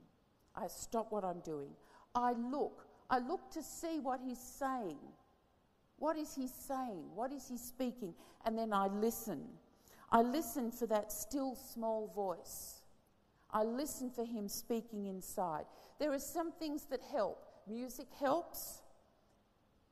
I 0.54 0.68
stop 0.68 1.14
what 1.14 1.24
I'm 1.24 1.40
doing. 1.46 1.70
I 2.14 2.34
look. 2.34 2.88
I 3.10 3.20
look 3.20 3.50
to 3.52 3.64
see 3.64 4.00
what 4.02 4.20
He's 4.20 4.38
saying. 4.38 4.98
What 5.98 6.18
is 6.18 6.36
He 6.36 6.50
saying? 6.50 7.06
What 7.16 7.32
is 7.32 7.48
He 7.48 7.58
speaking? 7.58 8.16
And 8.44 8.58
then 8.58 8.74
I 8.74 8.88
listen. 8.88 9.46
I 10.12 10.24
listen 10.24 10.72
for 10.72 10.88
that 10.88 11.14
still 11.14 11.56
small 11.56 12.12
voice. 12.14 12.82
I 13.50 13.64
listen 13.64 14.12
for 14.12 14.26
him 14.26 14.50
speaking 14.50 15.06
inside. 15.06 15.64
There 16.00 16.12
are 16.12 16.20
some 16.20 16.52
things 16.52 16.84
that 16.90 17.00
help. 17.02 17.46
Music 17.66 18.08
helps. 18.20 18.82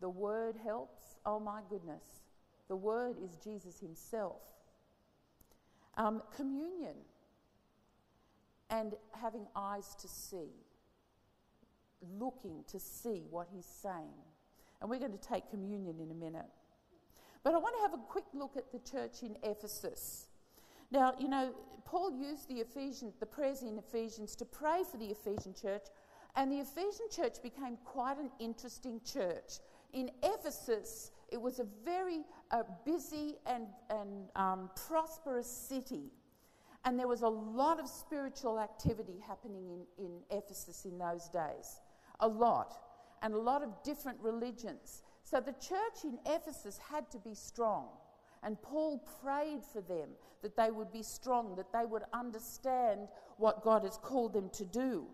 The 0.02 0.10
word 0.10 0.56
helps. 0.64 1.16
Oh 1.26 1.40
my 1.40 1.62
goodness. 1.70 2.04
The 2.68 2.76
word 2.76 3.18
is 3.24 3.38
Jesus 3.44 3.80
himself. 3.80 4.42
Um, 5.98 6.22
communion 6.36 6.96
and 8.70 8.96
having 9.14 9.46
eyes 9.56 9.96
to 10.02 10.08
see, 10.08 10.50
looking 12.20 12.64
to 12.68 12.80
see 12.80 13.24
what 13.30 13.48
he's 13.54 13.66
saying. 13.66 14.24
And 14.82 14.90
we're 14.90 15.00
going 15.00 15.18
to 15.18 15.18
take 15.18 15.50
communion 15.50 16.00
in 16.00 16.12
a 16.12 16.16
minute. 16.16 16.46
But 17.44 17.54
I 17.54 17.58
want 17.58 17.76
to 17.76 17.82
have 17.84 17.94
a 17.94 18.04
quick 18.10 18.26
look 18.34 18.58
at 18.58 18.72
the 18.72 18.80
church 18.80 19.22
in 19.22 19.38
Ephesus. 19.44 20.28
Now, 20.92 21.14
you 21.20 21.28
know, 21.28 21.54
Paul 21.86 22.12
used 22.12 22.50
the 22.50 22.56
Ephesian, 22.56 23.14
the 23.20 23.26
prayers 23.26 23.62
in 23.62 23.78
Ephesians 23.78 24.36
to 24.38 24.46
pray 24.46 24.82
for 24.90 24.98
the 24.98 25.06
Ephesian 25.06 25.54
church, 25.54 25.84
and 26.36 26.52
the 26.52 26.60
Ephesian 26.60 27.08
church 27.10 27.42
became 27.42 27.78
quite 27.86 28.18
an 28.18 28.32
interesting 28.40 29.00
church. 29.06 29.60
In 29.96 30.12
Ephesus, 30.22 31.12
it 31.30 31.42
was 31.42 31.60
a 31.60 31.66
very 31.86 32.20
uh, 32.52 32.64
busy 32.86 33.38
and, 33.46 33.66
and 33.90 34.30
um, 34.36 34.70
prosperous 34.88 35.48
city. 35.48 36.12
And 36.84 37.00
there 37.00 37.08
was 37.08 37.22
a 37.22 37.30
lot 37.30 37.80
of 37.80 37.88
spiritual 37.88 38.60
activity 38.60 39.24
happening 39.26 39.70
in, 39.70 40.06
in 40.06 40.12
Ephesus 40.30 40.84
in 40.84 40.98
those 40.98 41.30
days. 41.30 41.80
A 42.20 42.28
lot. 42.28 42.78
And 43.22 43.34
a 43.34 43.40
lot 43.40 43.64
of 43.64 43.70
different 43.84 44.20
religions. 44.20 45.02
So 45.24 45.40
the 45.40 45.54
church 45.54 46.04
in 46.04 46.20
Ephesus 46.26 46.78
had 46.78 47.10
to 47.12 47.18
be 47.18 47.34
strong. 47.34 47.88
And 48.44 48.62
Paul 48.62 49.02
prayed 49.24 49.64
for 49.64 49.82
them 49.82 50.10
that 50.42 50.58
they 50.58 50.72
would 50.72 50.92
be 50.92 51.04
strong, 51.04 51.56
that 51.56 51.72
they 51.72 51.86
would 51.86 52.04
understand 52.14 53.08
what 53.38 53.64
God 53.64 53.84
has 53.84 53.98
called 53.98 54.34
them 54.34 54.50
to 54.52 54.66
do. 54.66 55.08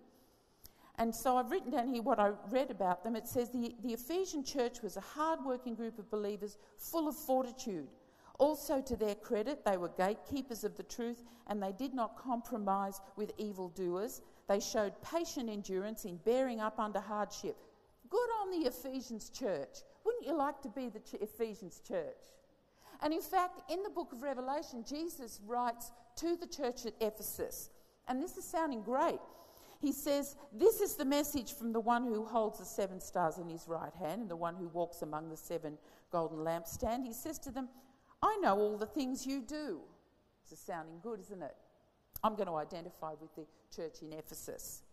And 0.97 1.13
so 1.15 1.37
I've 1.37 1.51
written 1.51 1.71
down 1.71 1.87
here 1.87 2.01
what 2.01 2.19
I 2.19 2.31
read 2.49 2.69
about 2.69 3.03
them. 3.03 3.15
It 3.15 3.27
says 3.27 3.49
the, 3.49 3.75
the 3.83 3.93
Ephesian 3.93 4.43
church 4.43 4.81
was 4.81 4.97
a 4.97 5.01
hard 5.01 5.39
working 5.43 5.73
group 5.73 5.97
of 5.97 6.09
believers 6.11 6.57
full 6.77 7.07
of 7.07 7.15
fortitude. 7.15 7.87
Also, 8.39 8.81
to 8.81 8.95
their 8.95 9.15
credit, 9.15 9.63
they 9.63 9.77
were 9.77 9.89
gatekeepers 9.89 10.63
of 10.63 10.75
the 10.75 10.83
truth 10.83 11.23
and 11.47 11.61
they 11.61 11.71
did 11.71 11.93
not 11.93 12.17
compromise 12.17 12.99
with 13.15 13.31
evildoers. 13.37 14.21
They 14.47 14.59
showed 14.59 14.93
patient 15.01 15.49
endurance 15.49 16.05
in 16.05 16.17
bearing 16.17 16.59
up 16.59 16.79
under 16.79 16.99
hardship. 16.99 17.55
Good 18.09 18.29
on 18.41 18.51
the 18.51 18.67
Ephesians 18.67 19.29
church. 19.29 19.83
Wouldn't 20.03 20.25
you 20.25 20.35
like 20.35 20.61
to 20.63 20.69
be 20.69 20.89
the 20.89 20.99
ch- 20.99 21.21
Ephesians 21.21 21.81
church? 21.87 22.17
And 23.01 23.13
in 23.13 23.21
fact, 23.21 23.71
in 23.71 23.81
the 23.83 23.89
book 23.89 24.11
of 24.11 24.21
Revelation, 24.21 24.83
Jesus 24.87 25.39
writes 25.45 25.91
to 26.17 26.35
the 26.35 26.47
church 26.47 26.85
at 26.85 26.93
Ephesus, 26.99 27.69
and 28.07 28.21
this 28.21 28.37
is 28.37 28.43
sounding 28.43 28.81
great. 28.83 29.19
He 29.81 29.91
says, 29.91 30.35
This 30.53 30.79
is 30.79 30.95
the 30.95 31.05
message 31.05 31.53
from 31.53 31.73
the 31.73 31.79
one 31.79 32.03
who 32.03 32.23
holds 32.23 32.59
the 32.59 32.65
seven 32.65 33.01
stars 33.01 33.39
in 33.39 33.49
his 33.49 33.67
right 33.67 33.93
hand 33.95 34.21
and 34.21 34.29
the 34.29 34.35
one 34.35 34.55
who 34.55 34.67
walks 34.67 35.01
among 35.01 35.29
the 35.29 35.37
seven 35.37 35.77
golden 36.11 36.39
lampstands. 36.39 37.05
He 37.05 37.13
says 37.13 37.39
to 37.39 37.51
them, 37.51 37.67
I 38.21 38.37
know 38.37 38.57
all 38.57 38.77
the 38.77 38.85
things 38.85 39.25
you 39.25 39.41
do. 39.41 39.79
This 40.43 40.59
is 40.59 40.65
sounding 40.65 40.99
good, 41.01 41.19
isn't 41.19 41.41
it? 41.41 41.55
I'm 42.23 42.35
going 42.35 42.47
to 42.47 42.55
identify 42.55 43.13
with 43.19 43.33
the 43.35 43.45
church 43.75 44.03
in 44.03 44.13
Ephesus. 44.13 44.83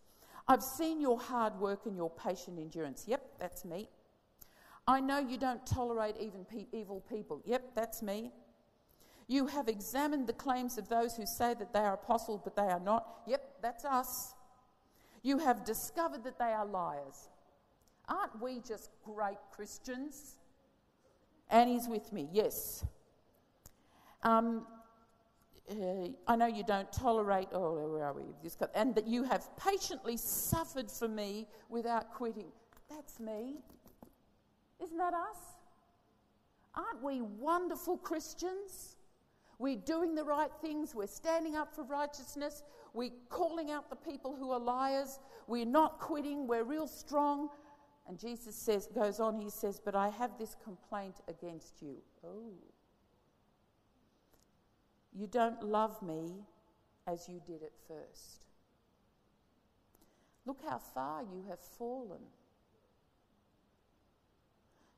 I've 0.47 0.63
seen 0.63 0.99
your 0.99 1.19
hard 1.19 1.59
work 1.59 1.85
and 1.85 1.95
your 1.95 2.09
patient 2.09 2.57
endurance. 2.57 3.03
Yep, 3.07 3.21
that's 3.39 3.63
me. 3.63 3.89
I 4.87 4.99
know 4.99 5.19
you 5.19 5.37
don't 5.37 5.63
tolerate 5.67 6.15
even 6.19 6.45
pe- 6.45 6.65
evil 6.71 7.01
people. 7.07 7.43
Yep, 7.45 7.75
that's 7.75 8.01
me. 8.01 8.31
You 9.27 9.45
have 9.45 9.67
examined 9.67 10.25
the 10.25 10.33
claims 10.33 10.79
of 10.79 10.89
those 10.89 11.15
who 11.15 11.27
say 11.27 11.53
that 11.53 11.71
they 11.71 11.79
are 11.79 11.93
apostles, 11.93 12.41
but 12.43 12.55
they 12.55 12.63
are 12.63 12.79
not. 12.79 13.05
Yep, 13.27 13.43
that's 13.61 13.85
us. 13.85 14.33
You 15.21 15.39
have 15.39 15.63
discovered 15.65 16.23
that 16.23 16.39
they 16.39 16.51
are 16.51 16.65
liars. 16.65 17.29
Aren't 18.07 18.41
we 18.41 18.61
just 18.61 18.89
great 19.03 19.37
Christians? 19.51 20.37
Annie's 21.49 21.87
with 21.87 22.11
me, 22.13 22.27
yes. 22.31 22.85
Um, 24.23 24.65
uh, 25.69 26.09
I 26.27 26.35
know 26.35 26.47
you 26.47 26.63
don't 26.63 26.91
tolerate, 26.91 27.47
oh, 27.53 27.93
where 27.93 28.05
are 28.05 28.13
we? 28.13 28.23
And 28.73 28.95
that 28.95 29.07
you 29.07 29.23
have 29.23 29.47
patiently 29.57 30.17
suffered 30.17 30.89
for 30.89 31.07
me 31.07 31.47
without 31.69 32.13
quitting. 32.13 32.51
That's 32.89 33.19
me. 33.19 33.57
Isn't 34.81 34.97
that 34.97 35.13
us? 35.13 35.37
Aren't 36.75 37.03
we 37.03 37.21
wonderful 37.21 37.97
Christians? 37.97 38.95
We're 39.59 39.75
doing 39.75 40.15
the 40.15 40.23
right 40.23 40.51
things. 40.61 40.95
We're 40.95 41.07
standing 41.07 41.57
up 41.57 41.75
for 41.75 41.83
righteousness. 41.83 42.63
We're 42.93 43.11
calling 43.27 43.71
out 43.71 43.89
the 43.89 43.95
people 43.97 44.33
who 44.33 44.51
are 44.51 44.59
liars. 44.59 45.19
We're 45.47 45.65
not 45.65 45.99
quitting. 45.99 46.47
We're 46.47 46.63
real 46.63 46.87
strong. 46.87 47.49
And 48.07 48.17
Jesus 48.17 48.55
says, 48.55 48.87
goes 48.87 49.19
on, 49.19 49.35
he 49.35 49.49
says, 49.49 49.79
But 49.83 49.95
I 49.95 50.07
have 50.07 50.31
this 50.39 50.55
complaint 50.63 51.17
against 51.27 51.81
you. 51.81 51.97
Oh. 52.25 52.53
You 55.13 55.27
don't 55.27 55.61
love 55.61 56.01
me 56.01 56.31
as 57.05 57.27
you 57.27 57.41
did 57.45 57.61
at 57.61 57.73
first. 57.87 58.45
Look 60.45 60.61
how 60.67 60.79
far 60.79 61.23
you 61.23 61.43
have 61.49 61.59
fallen. 61.59 62.21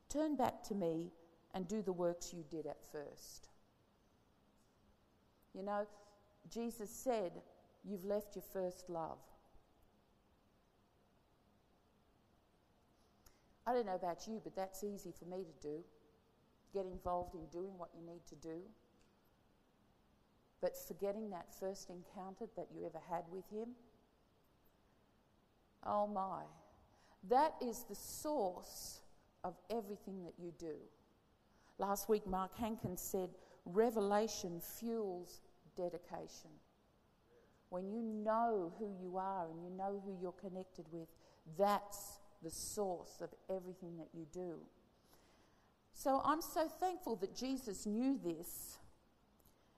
Turn 0.08 0.36
back 0.36 0.62
to 0.64 0.76
me 0.76 1.12
and 1.54 1.68
do 1.68 1.82
the 1.82 1.94
works 1.94 2.32
you 2.34 2.44
did 2.50 2.68
at 2.68 2.78
first. 2.92 3.51
You 5.54 5.64
know, 5.64 5.86
Jesus 6.50 6.90
said, 6.90 7.32
You've 7.84 8.06
left 8.06 8.36
your 8.36 8.44
first 8.54 8.90
love. 8.90 9.18
I 13.66 13.74
don't 13.74 13.86
know 13.86 13.96
about 13.96 14.28
you, 14.28 14.40
but 14.44 14.56
that's 14.56 14.84
easy 14.84 15.12
for 15.18 15.26
me 15.26 15.44
to 15.44 15.68
do. 15.68 15.84
Get 16.74 16.86
involved 16.86 17.36
in 17.36 17.46
doing 17.48 17.78
what 17.78 17.90
you 17.96 18.06
need 18.06 18.22
to 18.30 18.36
do. 18.36 18.62
But 20.62 20.74
forgetting 20.88 21.32
that 21.32 21.48
first 21.60 21.90
encounter 21.90 22.46
that 22.56 22.68
you 22.74 22.86
ever 22.86 23.00
had 23.10 23.24
with 23.32 23.50
Him, 23.52 23.70
oh 25.86 26.08
my, 26.08 26.44
that 27.30 27.54
is 27.62 27.84
the 27.90 27.96
source 27.96 29.02
of 29.44 29.56
everything 29.70 30.24
that 30.24 30.34
you 30.38 30.54
do. 30.60 30.76
Last 31.80 32.10
week, 32.10 32.28
Mark 32.28 32.56
Hankins 32.58 33.02
said, 33.02 33.30
Revelation 33.66 34.60
fuels 34.60 35.42
dedication. 35.76 36.50
When 37.70 37.90
you 37.90 38.02
know 38.02 38.74
who 38.78 38.92
you 39.02 39.18
are 39.18 39.48
and 39.50 39.64
you 39.64 39.70
know 39.70 40.02
who 40.04 40.18
you're 40.22 40.34
connected 40.34 40.86
with, 40.92 41.08
that's 41.58 42.20
the 42.44 42.50
source 42.50 43.22
of 43.22 43.30
everything 43.50 43.98
that 43.98 44.10
you 44.14 44.26
do. 44.34 44.56
So 45.94 46.22
I'm 46.26 46.42
so 46.42 46.68
thankful 46.68 47.16
that 47.18 47.36
Jesus 47.36 47.86
knew 47.86 48.20
this 48.24 48.78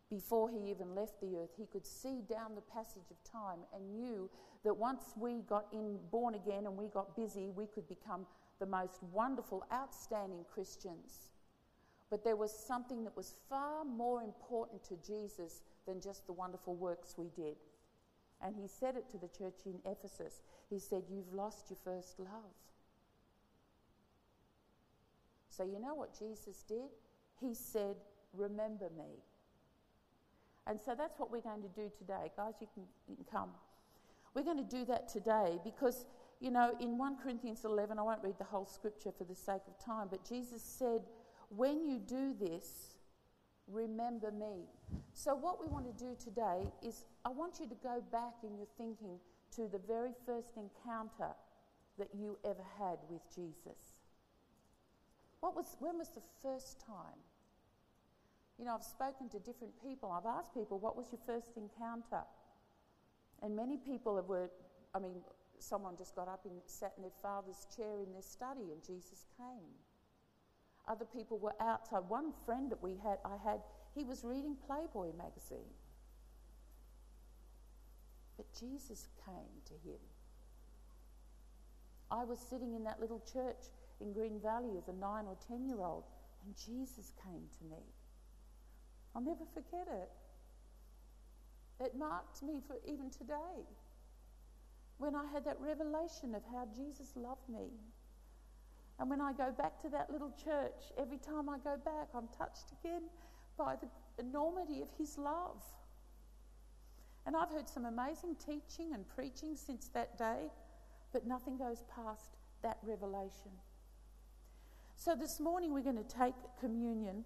before 0.09 0.49
he 0.49 0.69
even 0.69 0.95
left 0.95 1.19
the 1.21 1.37
earth. 1.37 1.49
He 1.57 1.65
could 1.65 1.85
see 1.85 2.21
down 2.29 2.55
the 2.55 2.61
passage 2.61 3.09
of 3.09 3.31
time 3.31 3.59
and 3.75 3.93
knew 3.93 4.29
that 4.63 4.75
once 4.75 5.03
we 5.17 5.41
got 5.41 5.65
in 5.73 5.97
born 6.11 6.35
again 6.35 6.65
and 6.65 6.77
we 6.77 6.87
got 6.87 7.15
busy, 7.15 7.49
we 7.49 7.65
could 7.67 7.87
become 7.87 8.25
the 8.59 8.65
most 8.65 9.03
wonderful, 9.11 9.65
outstanding 9.73 10.45
Christians. 10.53 11.27
But 12.13 12.23
there 12.23 12.35
was 12.35 12.55
something 12.55 13.03
that 13.05 13.17
was 13.17 13.33
far 13.49 13.83
more 13.83 14.21
important 14.21 14.83
to 14.83 14.97
Jesus 14.97 15.63
than 15.87 15.99
just 15.99 16.27
the 16.27 16.31
wonderful 16.31 16.75
works 16.75 17.15
we 17.17 17.31
did. 17.35 17.55
And 18.39 18.55
he 18.55 18.67
said 18.67 18.95
it 18.95 19.09
to 19.09 19.17
the 19.17 19.29
church 19.35 19.61
in 19.65 19.79
Ephesus. 19.83 20.43
He 20.69 20.77
said, 20.77 21.05
You've 21.09 21.33
lost 21.33 21.71
your 21.71 21.79
first 21.83 22.19
love. 22.19 22.53
So, 25.49 25.63
you 25.63 25.79
know 25.79 25.95
what 25.95 26.15
Jesus 26.15 26.61
did? 26.61 26.91
He 27.41 27.55
said, 27.55 27.95
Remember 28.35 28.91
me. 28.95 29.23
And 30.67 30.79
so 30.79 30.93
that's 30.95 31.17
what 31.17 31.31
we're 31.31 31.41
going 31.41 31.63
to 31.63 31.69
do 31.69 31.91
today. 31.97 32.29
Guys, 32.37 32.53
you 32.61 32.67
can, 32.75 32.83
you 33.09 33.15
can 33.15 33.25
come. 33.25 33.49
We're 34.35 34.43
going 34.43 34.63
to 34.63 34.77
do 34.77 34.85
that 34.85 35.09
today 35.09 35.57
because 35.63 36.05
you 36.39 36.51
know, 36.51 36.75
in 36.79 36.97
1 36.97 37.17
Corinthians 37.23 37.63
11, 37.63 37.97
I 37.97 38.01
won't 38.01 38.21
read 38.21 38.37
the 38.37 38.43
whole 38.43 38.65
scripture 38.65 39.13
for 39.17 39.23
the 39.23 39.33
sake 39.33 39.61
of 39.65 39.83
time, 39.83 40.09
but 40.11 40.27
Jesus 40.27 40.61
said, 40.61 41.01
When 41.55 41.85
you 41.85 41.99
do 41.99 42.33
this, 42.39 42.97
remember 43.67 44.31
me. 44.31 44.65
So, 45.13 45.35
what 45.35 45.61
we 45.61 45.67
want 45.67 45.85
to 45.85 46.03
do 46.03 46.15
today 46.19 46.63
is 46.81 47.05
I 47.23 47.29
want 47.29 47.59
you 47.59 47.67
to 47.67 47.75
go 47.83 48.01
back 48.11 48.33
in 48.43 48.57
your 48.57 48.67
thinking 48.77 49.19
to 49.55 49.67
the 49.67 49.79
very 49.87 50.13
first 50.25 50.57
encounter 50.57 51.31
that 51.99 52.09
you 52.13 52.39
ever 52.43 52.63
had 52.79 52.97
with 53.07 53.21
Jesus. 53.35 53.93
What 55.41 55.55
was, 55.55 55.75
when 55.79 55.99
was 55.99 56.09
the 56.09 56.23
first 56.41 56.79
time? 56.85 57.21
You 58.57 58.65
know, 58.65 58.73
I've 58.73 58.83
spoken 58.83 59.29
to 59.29 59.39
different 59.39 59.73
people. 59.83 60.11
I've 60.11 60.25
asked 60.25 60.53
people, 60.53 60.79
what 60.79 60.97
was 60.97 61.07
your 61.11 61.21
first 61.25 61.57
encounter? 61.57 62.23
And 63.43 63.55
many 63.55 63.77
people 63.77 64.15
have 64.15 64.25
were, 64.25 64.49
I 64.95 64.99
mean, 64.99 65.21
someone 65.59 65.97
just 65.97 66.15
got 66.15 66.27
up 66.27 66.45
and 66.45 66.53
sat 66.65 66.93
in 66.97 67.03
their 67.03 67.17
father's 67.21 67.67
chair 67.75 68.01
in 68.01 68.11
their 68.11 68.21
study 68.23 68.71
and 68.71 68.81
Jesus 68.83 69.25
came. 69.37 69.82
Other 70.87 71.05
people 71.05 71.37
were 71.37 71.55
outside. 71.61 72.03
One 72.07 72.33
friend 72.45 72.69
that 72.71 72.83
we 72.83 72.97
had, 73.03 73.17
I 73.23 73.37
had, 73.43 73.59
he 73.95 74.03
was 74.03 74.23
reading 74.23 74.57
Playboy 74.67 75.15
magazine. 75.17 75.71
But 78.35 78.47
Jesus 78.59 79.07
came 79.25 79.61
to 79.65 79.73
him. 79.87 79.99
I 82.11 82.23
was 82.23 82.39
sitting 82.39 82.73
in 82.73 82.83
that 82.83 82.99
little 82.99 83.23
church 83.31 83.69
in 84.01 84.13
Green 84.13 84.39
Valley 84.41 84.77
as 84.77 84.87
a 84.87 84.93
nine 84.93 85.25
or 85.25 85.37
ten 85.47 85.65
year 85.65 85.79
old, 85.81 86.03
and 86.45 86.55
Jesus 86.55 87.13
came 87.23 87.47
to 87.59 87.63
me. 87.65 87.81
I'll 89.15 89.21
never 89.21 89.45
forget 89.53 89.87
it. 89.89 90.09
It 91.79 91.95
marked 91.97 92.43
me 92.43 92.61
for 92.67 92.75
even 92.85 93.09
today 93.09 93.65
when 94.97 95.15
I 95.15 95.25
had 95.33 95.45
that 95.45 95.57
revelation 95.59 96.35
of 96.35 96.43
how 96.51 96.67
Jesus 96.75 97.13
loved 97.15 97.47
me. 97.49 97.71
And 98.99 99.09
when 99.09 99.21
I 99.21 99.33
go 99.33 99.51
back 99.51 99.81
to 99.81 99.89
that 99.89 100.11
little 100.11 100.31
church, 100.43 100.91
every 100.97 101.17
time 101.17 101.49
I 101.49 101.57
go 101.57 101.77
back, 101.83 102.09
I'm 102.15 102.27
touched 102.37 102.71
again 102.79 103.03
by 103.57 103.75
the 103.75 103.87
enormity 104.23 104.81
of 104.81 104.87
His 104.97 105.17
love. 105.17 105.61
And 107.25 107.35
I've 107.35 107.49
heard 107.49 107.69
some 107.69 107.85
amazing 107.85 108.35
teaching 108.35 108.93
and 108.93 109.07
preaching 109.07 109.55
since 109.55 109.87
that 109.89 110.17
day, 110.17 110.51
but 111.11 111.25
nothing 111.25 111.57
goes 111.57 111.83
past 111.93 112.35
that 112.61 112.77
revelation. 112.83 113.51
So 114.95 115.15
this 115.15 115.39
morning 115.39 115.73
we're 115.73 115.81
going 115.81 115.97
to 115.97 116.03
take 116.03 116.35
communion 116.59 117.25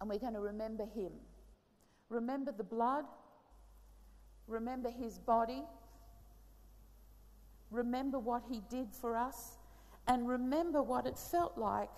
and 0.00 0.10
we're 0.10 0.18
going 0.18 0.34
to 0.34 0.40
remember 0.40 0.84
Him. 0.84 1.12
Remember 2.08 2.52
the 2.52 2.64
blood, 2.64 3.04
remember 4.46 4.90
His 4.90 5.18
body, 5.18 5.62
remember 7.70 8.18
what 8.18 8.42
He 8.50 8.60
did 8.68 8.88
for 8.92 9.16
us, 9.16 9.56
and 10.06 10.28
remember 10.28 10.82
what 10.82 11.06
it 11.06 11.18
felt 11.18 11.56
like 11.56 11.90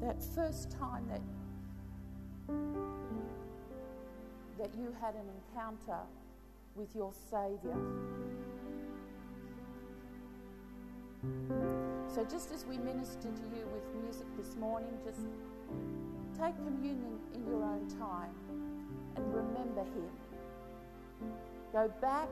that 0.00 0.22
first 0.34 0.70
time 0.70 1.06
that, 1.08 1.20
that 4.58 4.74
you 4.78 4.94
had 5.00 5.14
an 5.14 5.26
encounter 5.28 6.00
with 6.74 6.94
your 6.94 7.12
Saviour. 7.30 7.76
So, 12.14 12.24
just 12.24 12.52
as 12.52 12.64
we 12.66 12.78
minister 12.78 13.28
to 13.28 13.56
you 13.56 13.66
with 13.72 14.02
music 14.02 14.26
this 14.36 14.54
morning, 14.56 14.92
just 15.04 15.20
take 16.38 16.56
communion 16.56 17.18
in 17.34 17.46
your 17.46 17.62
own 17.64 17.88
time 17.98 18.34
and 19.16 19.34
remember 19.34 19.82
Him. 19.82 20.10
Go 21.72 21.90
back 22.00 22.28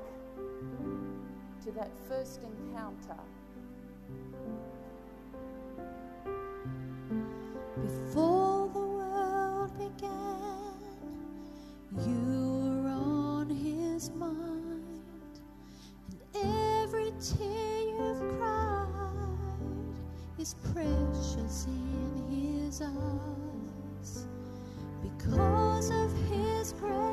to 1.64 1.72
that 1.72 1.90
first 2.08 2.40
encounter. 2.42 3.18
Before 7.76 8.68
the 8.68 8.78
world 8.78 9.76
began, 9.76 10.78
you 12.06 12.82
were 12.82 12.88
on 12.88 13.50
his 13.50 14.10
mind, 14.10 15.40
and 16.08 16.22
every 16.84 17.12
tear 17.20 17.80
you've 17.80 18.38
cried 18.38 18.88
is 20.38 20.54
precious 20.72 21.66
in 21.66 22.28
his 22.30 22.80
eyes. 22.80 24.26
Because 25.02 25.90
of 25.90 26.12
his 26.28 26.72
great 26.74 27.03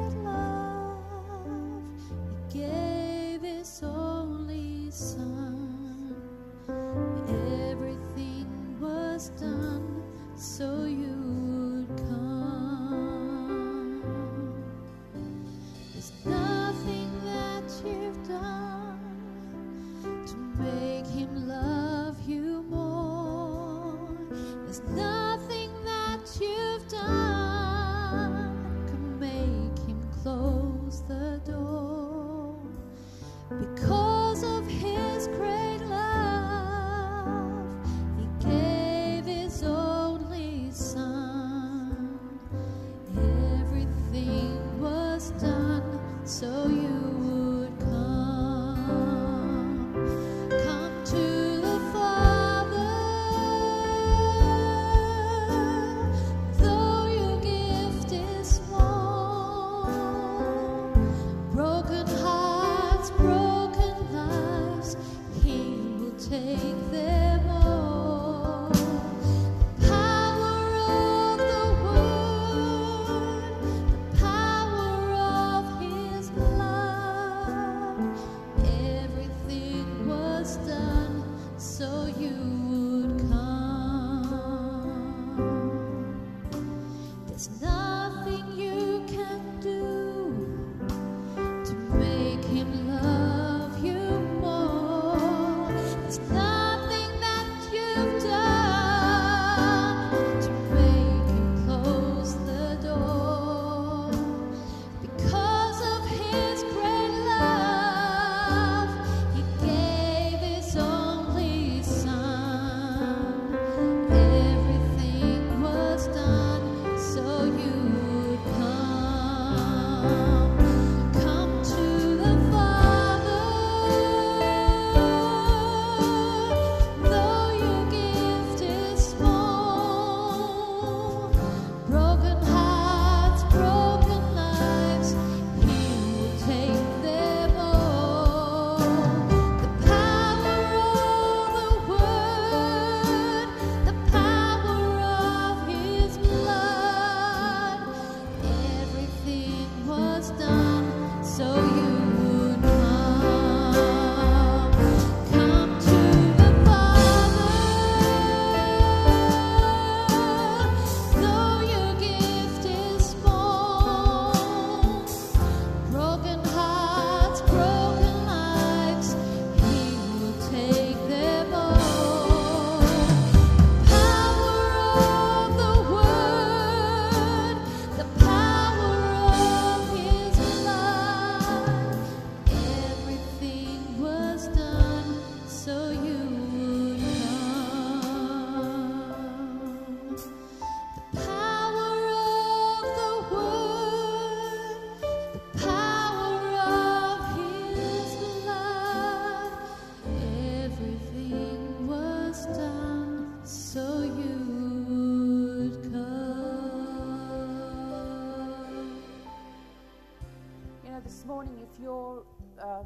you're 211.82 212.24
um, 212.62 212.86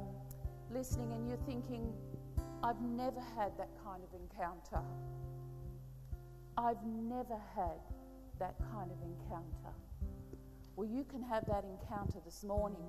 listening 0.72 1.12
and 1.12 1.28
you're 1.28 1.46
thinking, 1.46 1.94
I've 2.64 2.82
never 2.82 3.20
had 3.36 3.58
that 3.58 3.70
kind 3.84 4.02
of 4.04 4.10
encounter. 4.20 4.82
I've 6.58 6.84
never 6.84 7.38
had 7.56 7.80
that 8.40 8.56
kind 8.72 8.90
of 8.92 8.98
encounter. 9.02 9.76
Well, 10.76 10.88
you 10.88 11.04
can 11.04 11.22
have 11.22 11.46
that 11.48 11.64
encounter 11.64 12.20
this 12.26 12.44
morning. 12.44 12.88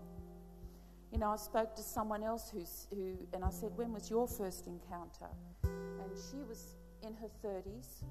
You 1.12 1.18
know, 1.18 1.30
I 1.30 1.36
spoke 1.36 1.74
to 1.76 1.82
someone 1.82 2.22
else 2.22 2.50
who's, 2.50 2.86
who, 2.90 3.16
and 3.32 3.44
I 3.44 3.50
said, 3.50 3.70
When 3.76 3.92
was 3.92 4.10
your 4.10 4.26
first 4.26 4.66
encounter? 4.66 5.28
And 5.64 6.10
she 6.30 6.42
was 6.48 6.76
in 7.02 7.14
her 7.14 7.28
30s, 7.44 8.02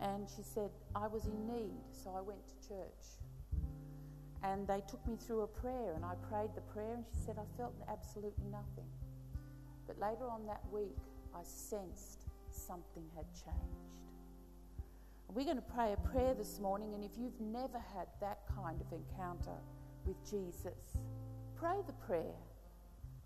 and 0.00 0.26
she 0.28 0.42
said, 0.42 0.70
I 0.94 1.06
was 1.06 1.26
in 1.26 1.46
need, 1.46 1.82
so 1.92 2.14
I 2.16 2.20
went 2.20 2.40
to 2.48 2.68
church. 2.68 3.04
And 4.44 4.68
they 4.68 4.82
took 4.86 5.04
me 5.08 5.16
through 5.16 5.40
a 5.40 5.46
prayer, 5.46 5.94
and 5.96 6.04
I 6.04 6.14
prayed 6.28 6.50
the 6.54 6.60
prayer, 6.60 6.94
and 6.94 7.04
she 7.10 7.18
said, 7.24 7.36
I 7.38 7.56
felt 7.56 7.74
absolutely 7.90 8.44
nothing. 8.52 8.90
But 9.86 9.98
later 9.98 10.28
on 10.30 10.46
that 10.46 10.60
week, 10.70 10.98
I 11.34 11.40
sensed 11.42 12.26
something 12.50 13.04
had 13.16 13.26
changed. 13.32 13.94
We're 15.34 15.44
going 15.44 15.56
to 15.56 15.74
pray 15.74 15.94
a 15.94 16.08
prayer 16.08 16.34
this 16.34 16.60
morning, 16.60 16.94
and 16.94 17.02
if 17.02 17.12
you've 17.18 17.40
never 17.40 17.78
had 17.78 18.06
that 18.20 18.40
kind 18.54 18.80
of 18.80 18.86
encounter 18.92 19.58
with 20.06 20.16
Jesus, 20.30 20.98
pray 21.56 21.78
the 21.86 21.92
prayer. 21.94 22.36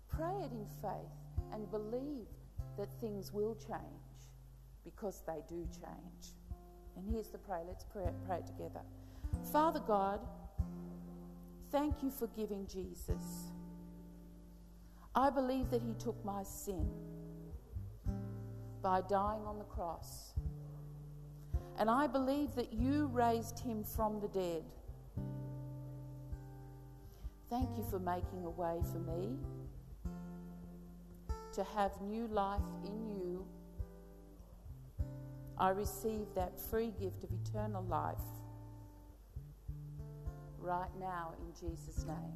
Pray 0.07 0.33
it 0.43 0.51
in 0.51 0.65
faith 0.81 1.53
and 1.53 1.69
believe 1.69 2.25
that 2.77 2.87
things 3.01 3.31
will 3.31 3.55
change 3.55 4.09
because 4.83 5.21
they 5.27 5.41
do 5.47 5.67
change. 5.71 6.33
And 6.95 7.05
here's 7.11 7.29
the 7.29 7.37
prayer. 7.37 7.61
Let's 7.67 7.83
pray, 7.83 8.05
pray 8.25 8.37
it 8.37 8.47
together. 8.47 8.81
Father 9.51 9.81
God, 9.85 10.19
thank 11.71 12.01
you 12.01 12.09
for 12.09 12.27
giving 12.27 12.67
Jesus. 12.67 13.51
I 15.15 15.29
believe 15.29 15.69
that 15.71 15.81
he 15.81 15.93
took 15.93 16.23
my 16.23 16.43
sin 16.43 16.89
by 18.81 19.01
dying 19.01 19.45
on 19.45 19.57
the 19.57 19.65
cross. 19.65 20.33
And 21.77 21.89
I 21.89 22.07
believe 22.07 22.55
that 22.55 22.73
you 22.73 23.07
raised 23.07 23.59
him 23.59 23.83
from 23.83 24.19
the 24.19 24.27
dead. 24.27 24.63
Thank 27.49 27.69
you 27.77 27.85
for 27.89 27.99
making 27.99 28.43
a 28.45 28.49
way 28.49 28.79
for 28.91 28.99
me 28.99 29.37
to 31.53 31.63
have 31.75 31.91
new 32.01 32.27
life 32.27 32.61
in 32.85 33.09
you. 33.09 33.45
I 35.57 35.69
receive 35.69 36.27
that 36.35 36.59
free 36.59 36.93
gift 36.99 37.23
of 37.23 37.29
eternal 37.45 37.83
life 37.83 38.17
right 40.61 40.89
now 40.99 41.33
in 41.39 41.53
Jesus' 41.53 42.05
name. 42.05 42.33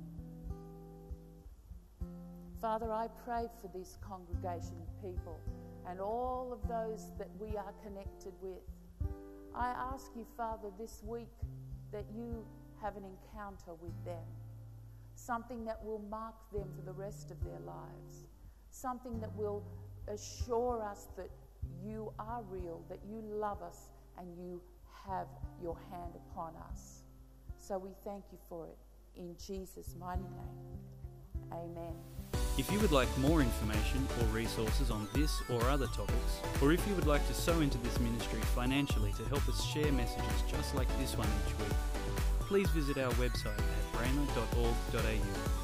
Father, 2.62 2.92
I 2.92 3.08
pray 3.26 3.48
for 3.62 3.70
this 3.78 3.98
congregation 4.02 4.76
of 4.82 5.02
people 5.02 5.40
and 5.90 6.00
all 6.00 6.50
of 6.54 6.68
those 6.70 7.12
that 7.18 7.28
we 7.40 7.58
are 7.58 7.74
connected 7.84 8.34
with. 8.42 8.62
I 9.54 9.70
ask 9.94 10.12
you, 10.16 10.26
Father, 10.38 10.70
this 10.80 11.02
week 11.06 11.28
that 11.92 12.06
you 12.16 12.46
have 12.82 12.96
an 12.96 13.04
encounter 13.04 13.74
with 13.82 13.94
them, 14.06 14.24
something 15.16 15.66
that 15.66 15.84
will 15.84 16.02
mark 16.10 16.36
them 16.52 16.68
for 16.76 16.82
the 16.86 16.94
rest 16.94 17.32
of 17.32 17.44
their 17.44 17.60
lives, 17.66 18.28
something 18.72 19.20
that 19.20 19.36
will 19.36 19.64
assure 20.08 20.82
us 20.82 21.08
that 21.18 21.30
you 21.86 22.12
are 22.18 22.44
real, 22.50 22.82
that 22.90 23.00
you 23.10 23.22
love 23.22 23.62
us, 23.62 23.90
and 24.18 24.28
you 24.38 24.62
have 25.08 25.28
your 25.62 25.78
hand 25.92 26.14
upon 26.32 26.54
us. 26.72 27.03
So 27.66 27.78
we 27.78 27.91
thank 28.03 28.26
you 28.30 28.38
for 28.49 28.68
it 28.68 28.78
in 29.16 29.36
Jesus' 29.38 29.95
mighty 29.97 30.22
name. 30.22 31.53
Amen. 31.53 31.93
If 32.57 32.70
you 32.70 32.80
would 32.80 32.91
like 32.91 33.07
more 33.20 33.41
information 33.41 34.05
or 34.20 34.26
resources 34.28 34.91
on 34.91 35.07
this 35.14 35.41
or 35.49 35.61
other 35.70 35.88
topics, 35.88 36.41
or 36.61 36.74
if 36.74 36.86
you 36.86 36.93
would 36.95 37.07
like 37.07 37.26
to 37.28 37.34
sow 37.34 37.61
into 37.61 37.78
this 37.78 37.99
ministry 38.01 38.41
financially 38.53 39.14
to 39.14 39.24
help 39.30 39.47
us 39.47 39.64
share 39.64 39.91
messages 39.93 40.43
just 40.51 40.76
like 40.76 40.89
this 40.99 41.18
one 41.18 41.28
each 41.47 41.57
week, 41.57 41.78
please 42.41 42.70
visit 42.72 42.97
our 42.97 43.11
website 43.14 43.57
at 43.57 43.93
rhema.org.au 43.93 45.62